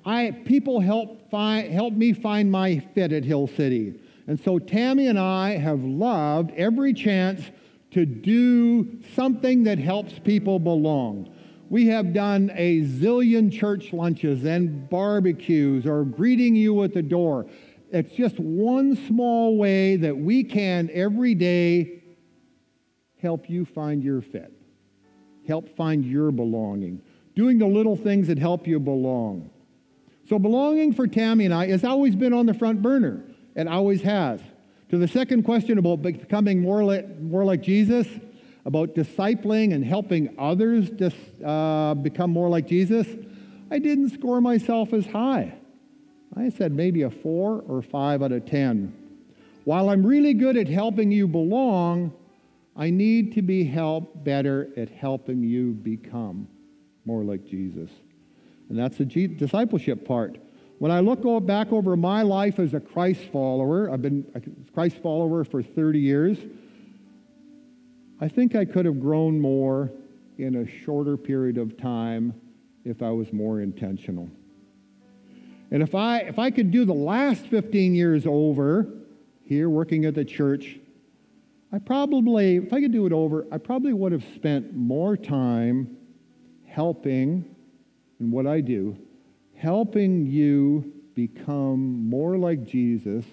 I, 0.06 0.32
people 0.46 0.80
help, 0.80 1.30
find, 1.32 1.72
help 1.72 1.94
me 1.94 2.14
find 2.14 2.52
my 2.52 2.80
fit 2.94 3.12
at 3.12 3.24
Hill 3.24 3.48
City. 3.48 4.00
And 4.28 4.40
so 4.40 4.60
Tammy 4.60 5.08
and 5.08 5.20
I 5.20 5.58
have 5.58 5.84
loved 5.84 6.52
every 6.56 6.94
chance 6.94 7.42
to 7.92 8.06
do 8.06 9.02
something 9.16 9.64
that 9.64 9.80
helps 9.80 10.18
people 10.20 10.60
belong. 10.60 11.34
We 11.70 11.88
have 11.88 12.14
done 12.14 12.52
a 12.54 12.82
zillion 12.82 13.52
church 13.52 13.92
lunches 13.92 14.46
and 14.46 14.90
barbecues 14.90 15.86
or 15.86 16.04
greeting 16.04 16.56
you 16.56 16.84
at 16.84 16.94
the 16.94 17.02
door. 17.02 17.48
It's 17.92 18.14
just 18.14 18.40
one 18.40 18.96
small 19.08 19.58
way 19.58 19.98
that 19.98 20.16
we 20.16 20.44
can 20.44 20.90
every 20.94 21.36
day 21.36 22.01
help 23.22 23.50
you 23.50 23.66
find 23.66 24.04
your 24.04 24.22
fit, 24.22 24.52
help 25.48 25.76
find 25.76 26.06
your 26.06 26.32
belonging, 26.32 27.02
doing 27.36 27.60
the 27.60 27.68
little 27.68 27.96
things 27.96 28.28
that 28.28 28.38
help 28.38 28.68
you 28.68 28.80
belong. 28.80 29.50
So 30.28 30.40
belonging 30.40 30.94
for 30.94 31.08
Tammy 31.08 31.46
and 31.46 31.54
I 31.54 31.68
has 31.68 31.84
always 31.84 32.16
been 32.16 32.34
on 32.34 32.46
the 32.46 32.54
front 32.54 32.82
burner. 32.82 33.24
It 33.56 33.68
always 33.68 34.02
has. 34.02 34.40
To 34.90 34.98
the 34.98 35.08
second 35.08 35.44
question 35.44 35.78
about 35.78 36.02
becoming 36.02 36.62
more 36.62 36.84
like, 36.84 37.20
more 37.20 37.46
like 37.46 37.62
Jesus, 37.62 38.08
about 38.66 38.94
discipling 38.96 39.74
and 39.74 39.84
helping 39.84 40.36
others 40.38 40.90
dis, 40.90 41.14
uh, 41.44 41.94
become 41.96 42.32
more 42.32 42.50
like 42.50 42.68
Jesus, 42.68 43.08
I 43.70 43.80
didn't 43.80 44.10
score 44.10 44.42
myself 44.42 44.94
as 44.94 45.06
high. 45.08 45.56
I 46.36 46.50
said 46.50 46.72
maybe 46.74 47.02
a 47.02 47.10
four 47.10 47.64
or 47.68 47.82
five 47.82 48.22
out 48.22 48.32
of 48.32 48.46
10. 48.46 48.94
While 49.64 49.90
I'm 49.90 50.06
really 50.06 50.34
good 50.34 50.58
at 50.58 50.68
helping 50.68 51.12
you 51.12 51.28
belong, 51.28 52.14
I 52.76 52.90
need 52.90 53.34
to 53.34 53.42
be 53.42 53.64
helped 53.64 54.24
better 54.24 54.70
at 54.78 54.90
helping 54.90 55.44
you 55.44 55.74
become 55.74 56.48
more 57.06 57.24
like 57.24 57.46
Jesus. 57.46 57.90
And 58.70 58.80
that's 58.80 58.98
the 58.98 59.06
discipleship 59.06 60.06
part. 60.06 60.38
When 60.80 60.92
I 60.92 61.00
look 61.00 61.22
back 61.46 61.72
over 61.72 61.96
my 61.96 62.24
life 62.24 62.58
as 62.58 62.74
a 62.74 62.80
Christ 62.80 63.22
follower, 63.32 63.92
I've 63.92 64.02
been 64.02 64.26
a 64.34 64.42
Christ 64.74 64.98
follower 64.98 65.44
for 65.44 65.62
30 65.62 66.00
years. 66.00 66.38
I 68.20 68.28
think 68.28 68.56
I 68.56 68.66
could 68.66 68.86
have 68.86 69.00
grown 69.00 69.40
more 69.40 69.92
in 70.38 70.56
a 70.56 70.68
shorter 70.84 71.18
period 71.18 71.58
of 71.58 71.78
time 71.78 72.34
if 72.84 73.02
I 73.02 73.12
was 73.12 73.32
more 73.32 73.62
intentional. 73.62 74.30
And 75.70 75.84
if 75.84 75.96
I, 75.96 76.20
if 76.20 76.40
I 76.40 76.52
could 76.52 76.72
do 76.72 76.84
the 76.84 76.94
last 76.94 77.46
15 77.48 77.96
years 77.96 78.26
over 78.26 78.88
here 79.44 79.70
working 79.70 80.06
at 80.06 80.16
the 80.16 80.26
church, 80.26 80.80
I 81.74 81.80
probably, 81.80 82.58
if 82.58 82.74
I 82.74 82.82
could 82.82 82.92
do 82.92 83.06
it 83.06 83.14
over, 83.14 83.46
I 83.52 83.58
probably 83.58 83.94
would 83.94 84.12
have 84.12 84.26
spent 84.36 84.76
more 84.76 85.16
time 85.16 85.96
helping 86.66 87.56
in 88.20 88.32
what 88.32 88.46
I 88.46 88.62
do, 88.62 88.98
helping 89.56 90.26
you 90.26 90.94
become 91.16 92.10
more 92.10 92.38
like 92.38 92.66
Jesus 92.66 93.26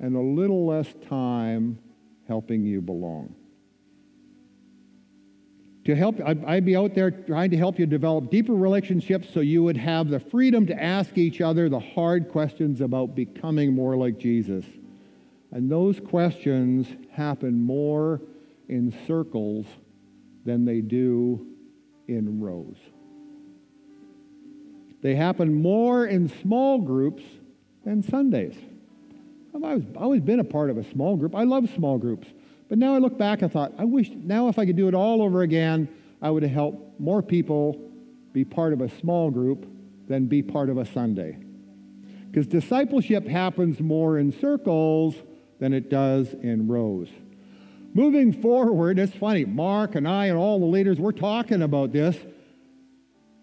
and 0.00 0.16
a 0.16 0.20
little 0.20 0.66
less 0.66 0.92
time 1.08 1.78
helping 2.26 2.64
you 2.64 2.80
belong. 2.80 3.34
To 5.84 5.94
help, 5.94 6.18
I'd 6.24 6.64
be 6.64 6.76
out 6.76 6.94
there 6.94 7.10
trying 7.10 7.50
to 7.50 7.58
help 7.58 7.78
you 7.78 7.84
develop 7.84 8.30
deeper 8.30 8.54
relationships 8.54 9.28
so 9.34 9.40
you 9.40 9.62
would 9.62 9.76
have 9.76 10.08
the 10.08 10.18
freedom 10.18 10.66
to 10.66 10.82
ask 10.82 11.18
each 11.18 11.42
other 11.42 11.68
the 11.68 11.78
hard 11.78 12.30
questions 12.30 12.80
about 12.80 13.14
becoming 13.14 13.74
more 13.74 13.94
like 13.94 14.18
Jesus. 14.18 14.64
And 15.54 15.70
those 15.70 16.00
questions 16.00 16.88
happen 17.12 17.62
more 17.62 18.20
in 18.68 18.92
circles 19.06 19.66
than 20.44 20.64
they 20.64 20.80
do 20.80 21.46
in 22.08 22.40
rows. 22.40 22.76
They 25.00 25.14
happen 25.14 25.62
more 25.62 26.06
in 26.06 26.28
small 26.42 26.78
groups 26.80 27.22
than 27.84 28.02
Sundays. 28.02 28.56
I've 29.54 29.96
always, 29.96 30.20
been 30.20 30.40
a 30.40 30.44
part 30.44 30.70
of 30.70 30.76
a 30.76 30.90
small 30.90 31.16
group. 31.16 31.36
I 31.36 31.44
love 31.44 31.70
small 31.76 31.98
groups. 31.98 32.26
But 32.68 32.78
now 32.78 32.96
I 32.96 32.98
look 32.98 33.16
back 33.16 33.42
and 33.42 33.52
thought, 33.52 33.72
I 33.78 33.84
wish 33.84 34.10
now 34.10 34.48
if 34.48 34.58
I 34.58 34.66
could 34.66 34.76
do 34.76 34.88
it 34.88 34.94
all 34.94 35.22
over 35.22 35.42
again, 35.42 35.88
I 36.20 36.30
would 36.30 36.42
have 36.42 36.50
helped 36.50 36.98
more 36.98 37.22
people 37.22 37.80
be 38.32 38.44
part 38.44 38.72
of 38.72 38.80
a 38.80 38.88
small 38.98 39.30
group 39.30 39.66
than 40.08 40.26
be 40.26 40.42
part 40.42 40.68
of 40.68 40.78
a 40.78 40.84
Sunday. 40.84 41.38
Because 42.26 42.48
discipleship 42.48 43.28
happens 43.28 43.78
more 43.78 44.18
in 44.18 44.32
circles 44.32 45.14
than 45.58 45.72
it 45.72 45.90
does 45.90 46.32
in 46.34 46.68
rows. 46.68 47.08
Moving 47.94 48.32
forward, 48.32 48.98
it's 48.98 49.14
funny, 49.14 49.44
Mark 49.44 49.94
and 49.94 50.08
I 50.08 50.26
and 50.26 50.36
all 50.36 50.58
the 50.58 50.66
leaders, 50.66 50.98
we're 50.98 51.12
talking 51.12 51.62
about 51.62 51.92
this. 51.92 52.16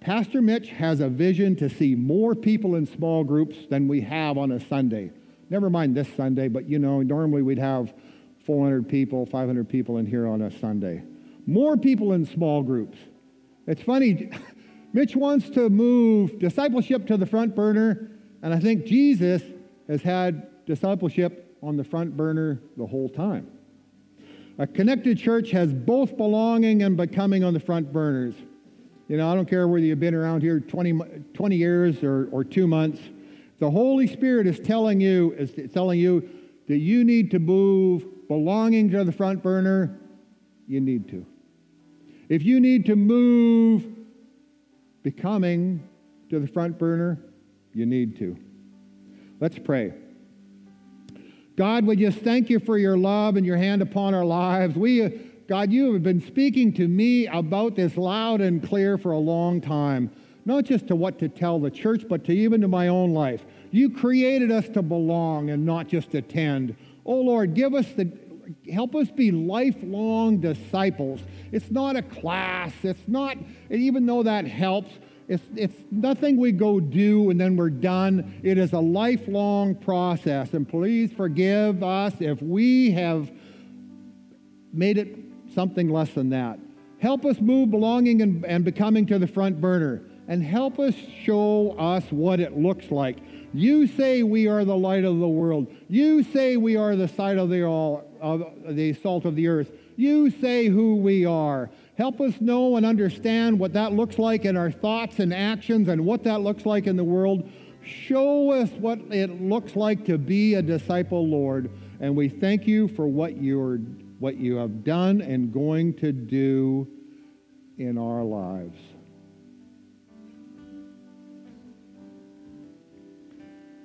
Pastor 0.02 0.42
Mitch 0.42 0.70
has 0.70 1.00
a 1.00 1.08
vision 1.08 1.56
to 1.58 1.70
see 1.70 1.96
more 1.96 2.36
people 2.36 2.76
in 2.76 2.86
small 2.86 3.24
groups 3.24 3.56
than 3.70 3.88
we 3.88 4.02
have 4.02 4.38
on 4.38 4.52
a 4.52 4.60
Sunday. 4.60 5.12
Never 5.50 5.70
mind 5.70 5.96
this 5.96 6.08
Sunday, 6.18 6.48
but 6.48 6.68
you 6.68 6.80
know, 6.80 7.02
normally 7.02 7.44
we'd 7.44 7.60
have 7.60 7.94
400 8.46 8.90
people, 8.90 9.26
500 9.26 9.70
people 9.70 9.98
in 9.98 10.06
here 10.06 10.28
on 10.28 10.42
a 10.42 10.52
Sunday. 10.60 11.04
More 11.46 11.78
people 11.78 12.14
in 12.14 12.26
small 12.26 12.64
groups. 12.64 12.98
It's 13.68 13.82
funny, 13.82 14.32
Mitch 14.94 15.16
wants 15.16 15.50
to 15.52 15.70
move 15.70 16.40
discipleship 16.40 17.08
to 17.08 17.16
the 17.16 17.26
front 17.26 17.56
burner, 17.56 18.12
and 18.42 18.54
I 18.54 18.60
think 18.60 18.86
Jesus 18.86 19.44
has 19.88 20.02
had 20.02 20.66
discipleship 20.66 21.51
on 21.62 21.78
the 21.78 21.84
front 21.84 22.16
burner 22.18 22.60
the 22.78 22.86
whole 22.86 23.10
time. 23.10 23.48
A 24.58 24.68
connected 24.68 25.18
church 25.18 25.52
has 25.52 25.74
both 25.74 26.18
belonging 26.18 26.84
and 26.84 26.98
becoming 26.98 27.44
on 27.44 27.54
the 27.54 27.60
front 27.60 27.92
burners. 27.92 28.36
You 29.08 29.18
know, 29.18 29.30
I 29.30 29.36
don't 29.36 29.50
care 29.50 29.68
whether 29.68 29.86
you've 29.86 30.00
been 30.00 30.14
around 30.14 30.42
here 30.42 30.60
20, 30.60 31.00
20 31.34 31.56
years 31.56 32.04
or, 32.04 32.30
or 32.32 32.44
two 32.44 32.68
months. 32.68 33.00
The 33.60 33.70
Holy 33.70 34.08
Spirit 34.08 34.48
is 34.48 34.60
telling 34.60 35.02
you, 35.02 35.34
is 35.38 35.72
telling 35.74 36.00
you 36.00 36.30
that 36.68 36.78
you 36.78 37.04
need 37.04 37.32
to 37.32 37.40
move 37.40 38.28
belonging 38.28 38.90
to 38.92 39.04
the 39.04 39.12
front 39.12 39.44
burner, 39.44 40.00
you 40.68 40.80
need 40.80 41.10
to. 41.10 41.26
If 42.30 42.44
you 42.44 42.62
need 42.62 42.86
to 42.86 42.96
move 42.96 43.88
becoming 45.04 45.88
to 46.30 46.40
the 46.40 46.48
front 46.48 46.80
burner, 46.80 47.20
you 47.74 47.86
need 47.86 48.18
to. 48.20 48.38
Let's 49.42 49.60
pray. 49.60 49.94
God, 51.62 51.86
we 51.86 51.96
just 51.96 52.18
thank 52.22 52.50
you 52.50 52.60
for 52.60 52.80
your 52.80 52.98
love 52.98 53.36
and 53.36 53.46
your 53.46 53.56
hand 53.56 53.84
upon 53.84 54.16
our 54.16 54.26
lives. 54.26 54.76
We, 54.76 55.04
uh, 55.04 55.10
God, 55.48 55.72
you 55.72 55.94
have 55.94 56.02
been 56.02 56.26
speaking 56.26 56.74
to 56.74 56.88
me 56.88 57.28
about 57.28 57.76
this 57.76 57.98
loud 57.98 58.42
and 58.42 58.68
clear 58.68 58.98
for 58.98 59.12
a 59.12 59.20
long 59.20 59.62
time, 59.62 60.10
not 60.44 60.64
just 60.64 60.88
to 60.88 60.96
what 60.96 61.20
to 61.20 61.30
tell 61.30 61.60
the 61.60 61.70
church, 61.70 62.06
but 62.10 62.26
to 62.26 62.34
even 62.34 62.62
to 62.62 62.68
my 62.68 62.88
own 62.88 63.14
life. 63.14 63.46
You 63.70 63.92
created 63.92 64.50
us 64.52 64.70
to 64.70 64.82
belong 64.82 65.52
and 65.52 65.64
not 65.64 65.88
just 65.88 66.16
attend. 66.16 66.76
Oh 67.06 67.18
Lord, 67.18 67.54
give 67.54 67.76
us 67.76 67.86
the 67.96 68.12
help 68.74 68.96
us 68.96 69.12
be 69.12 69.30
lifelong 69.30 70.40
disciples. 70.40 71.22
It's 71.52 71.70
not 71.70 71.96
a 71.96 72.02
class. 72.02 72.74
It's 72.82 73.08
not, 73.08 73.38
even 73.70 74.08
though 74.08 74.24
that 74.24 74.48
helps, 74.48 74.94
it's, 75.32 75.44
it's 75.56 75.78
nothing 75.90 76.36
we 76.36 76.52
go 76.52 76.82
do 76.82 77.30
and 77.30 77.40
then 77.40 77.56
we're 77.56 77.70
done. 77.70 78.42
It 78.44 78.58
is 78.58 78.74
a 78.74 78.80
lifelong 78.80 79.76
process. 79.76 80.54
And 80.54 80.68
please 80.68 81.14
forgive 81.14 81.82
us 81.84 82.14
if 82.20 82.42
we 82.42 82.92
have 82.92 83.32
made 84.74 84.98
it 84.98 85.18
something 85.56 85.88
less 85.88 86.12
than 86.12 86.32
that. 86.32 86.60
Help 87.00 87.26
us 87.26 87.40
move 87.40 87.72
belonging 87.72 88.22
and, 88.22 88.46
and 88.46 88.66
becoming 88.66 89.06
to 89.06 89.20
the 89.20 89.28
front 89.28 89.62
burner. 89.62 90.02
And 90.28 90.44
help 90.44 90.80
us 90.80 90.96
show 91.24 91.78
us 91.80 92.04
what 92.10 92.42
it 92.42 92.58
looks 92.58 92.92
like 92.92 93.20
you 93.54 93.88
say 93.88 94.24
we 94.24 94.48
are 94.48 94.64
the 94.64 94.78
light 94.78 95.04
of 95.04 95.20
the 95.20 95.28
world. 95.28 95.68
You 95.90 96.24
say 96.24 96.58
we 96.58 96.78
are 96.78 96.96
the 96.96 97.08
sight 97.08 97.38
of 97.38 97.50
the, 97.50 97.64
all, 97.64 98.06
of 98.22 98.44
the 98.68 98.94
salt 98.94 99.26
of 99.26 99.36
the 99.36 99.48
earth. 99.48 99.72
You 99.98 100.30
say 100.30 100.68
who 100.68 100.96
we 100.96 101.26
are. 101.26 101.70
Help 102.02 102.20
us 102.20 102.42
know 102.42 102.78
and 102.78 102.84
understand 102.84 103.60
what 103.60 103.74
that 103.74 103.94
looks 103.94 104.18
like 104.18 104.44
in 104.44 104.58
our 104.58 104.72
thoughts 104.72 105.20
and 105.20 105.32
actions 105.32 105.88
and 105.88 106.04
what 106.04 106.24
that 106.24 106.42
looks 106.42 106.66
like 106.66 106.88
in 106.88 106.96
the 106.96 107.04
world. 107.04 107.48
Show 107.84 108.50
us 108.50 108.72
what 108.72 108.98
it 109.12 109.40
looks 109.40 109.76
like 109.76 110.04
to 110.06 110.18
be 110.18 110.56
a 110.56 110.64
disciple, 110.64 111.28
Lord. 111.28 111.70
And 112.00 112.16
we 112.16 112.28
thank 112.28 112.66
you 112.66 112.88
for 112.88 113.06
what 113.06 113.38
you're 113.40 113.78
what 114.18 114.38
you 114.38 114.56
have 114.56 114.84
done 114.84 115.22
and 115.22 115.54
going 115.54 115.94
to 115.98 116.12
do 116.12 116.88
in 117.78 118.00
our 118.00 118.24
lives. 118.24 118.80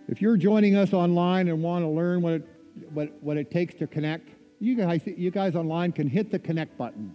If 0.08 0.22
you're 0.22 0.38
joining 0.38 0.74
us 0.74 0.94
online 0.94 1.48
and 1.48 1.62
want 1.62 1.84
to 1.84 1.88
learn 1.90 2.22
what 2.22 2.32
it, 2.32 2.48
what, 2.94 3.12
what 3.20 3.36
it 3.36 3.50
takes 3.50 3.74
to 3.74 3.86
connect, 3.86 4.30
you 4.58 4.74
guys, 4.74 5.02
you 5.04 5.30
guys 5.30 5.54
online 5.54 5.92
can 5.92 6.08
hit 6.08 6.30
the 6.30 6.38
connect 6.38 6.78
button. 6.78 7.14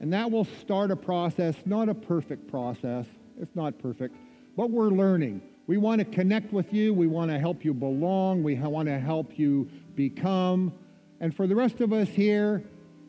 And 0.00 0.12
that 0.12 0.30
will 0.30 0.46
start 0.60 0.90
a 0.90 0.96
process, 0.96 1.54
not 1.64 1.88
a 1.88 1.94
perfect 1.94 2.48
process. 2.50 3.06
It's 3.40 3.54
not 3.54 3.78
perfect, 3.78 4.14
but 4.56 4.70
we're 4.70 4.90
learning. 4.90 5.42
We 5.66 5.78
want 5.78 5.98
to 6.00 6.04
connect 6.04 6.52
with 6.52 6.72
you. 6.72 6.94
We 6.94 7.06
want 7.06 7.30
to 7.30 7.38
help 7.38 7.64
you 7.64 7.74
belong. 7.74 8.42
We 8.42 8.54
want 8.54 8.88
to 8.88 8.98
help 8.98 9.38
you 9.38 9.68
become. 9.94 10.72
And 11.20 11.34
for 11.34 11.46
the 11.46 11.56
rest 11.56 11.80
of 11.80 11.92
us 11.92 12.08
here, 12.08 12.62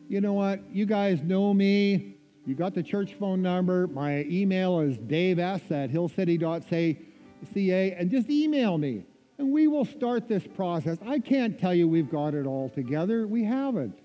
you 0.08 0.20
know 0.20 0.32
what? 0.32 0.60
You 0.72 0.86
guys 0.86 1.22
know 1.22 1.54
me. 1.54 2.16
You 2.46 2.54
got 2.54 2.74
the 2.74 2.82
church 2.82 3.14
phone 3.14 3.42
number. 3.42 3.86
My 3.86 4.24
email 4.24 4.80
is 4.80 4.96
daves 4.96 5.70
at 5.70 5.90
hillcity.ca 5.90 6.96
and 7.92 8.10
just 8.10 8.30
email 8.30 8.78
me 8.78 9.04
and 9.38 9.52
we 9.52 9.68
will 9.68 9.84
start 9.84 10.28
this 10.28 10.46
process. 10.46 10.98
I 11.06 11.20
can't 11.20 11.58
tell 11.58 11.72
you 11.72 11.88
we've 11.88 12.10
got 12.10 12.34
it 12.34 12.44
all 12.44 12.68
together. 12.68 13.26
We 13.26 13.44
haven't. 13.44 13.98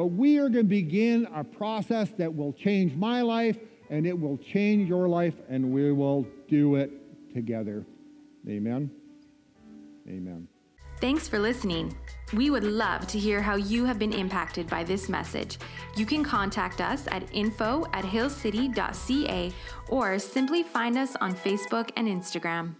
But 0.00 0.12
we 0.12 0.38
are 0.38 0.48
going 0.48 0.64
to 0.64 0.70
begin 0.70 1.28
a 1.34 1.44
process 1.44 2.08
that 2.16 2.34
will 2.34 2.54
change 2.54 2.94
my 2.94 3.20
life 3.20 3.58
and 3.90 4.06
it 4.06 4.18
will 4.18 4.38
change 4.38 4.88
your 4.88 5.10
life 5.10 5.34
and 5.50 5.72
we 5.74 5.92
will 5.92 6.26
do 6.48 6.76
it 6.76 6.90
together. 7.34 7.84
Amen. 8.48 8.90
Amen. 10.08 10.48
Thanks 11.02 11.28
for 11.28 11.38
listening. 11.38 11.94
We 12.32 12.48
would 12.48 12.64
love 12.64 13.08
to 13.08 13.18
hear 13.18 13.42
how 13.42 13.56
you 13.56 13.84
have 13.84 13.98
been 13.98 14.14
impacted 14.14 14.68
by 14.68 14.84
this 14.84 15.10
message. 15.10 15.58
You 15.96 16.06
can 16.06 16.24
contact 16.24 16.80
us 16.80 17.06
at 17.10 17.22
info 17.34 17.84
at 17.92 18.06
hillcity.ca 18.06 19.52
or 19.90 20.18
simply 20.18 20.62
find 20.62 20.96
us 20.96 21.14
on 21.16 21.34
Facebook 21.34 21.90
and 21.98 22.08
Instagram. 22.08 22.74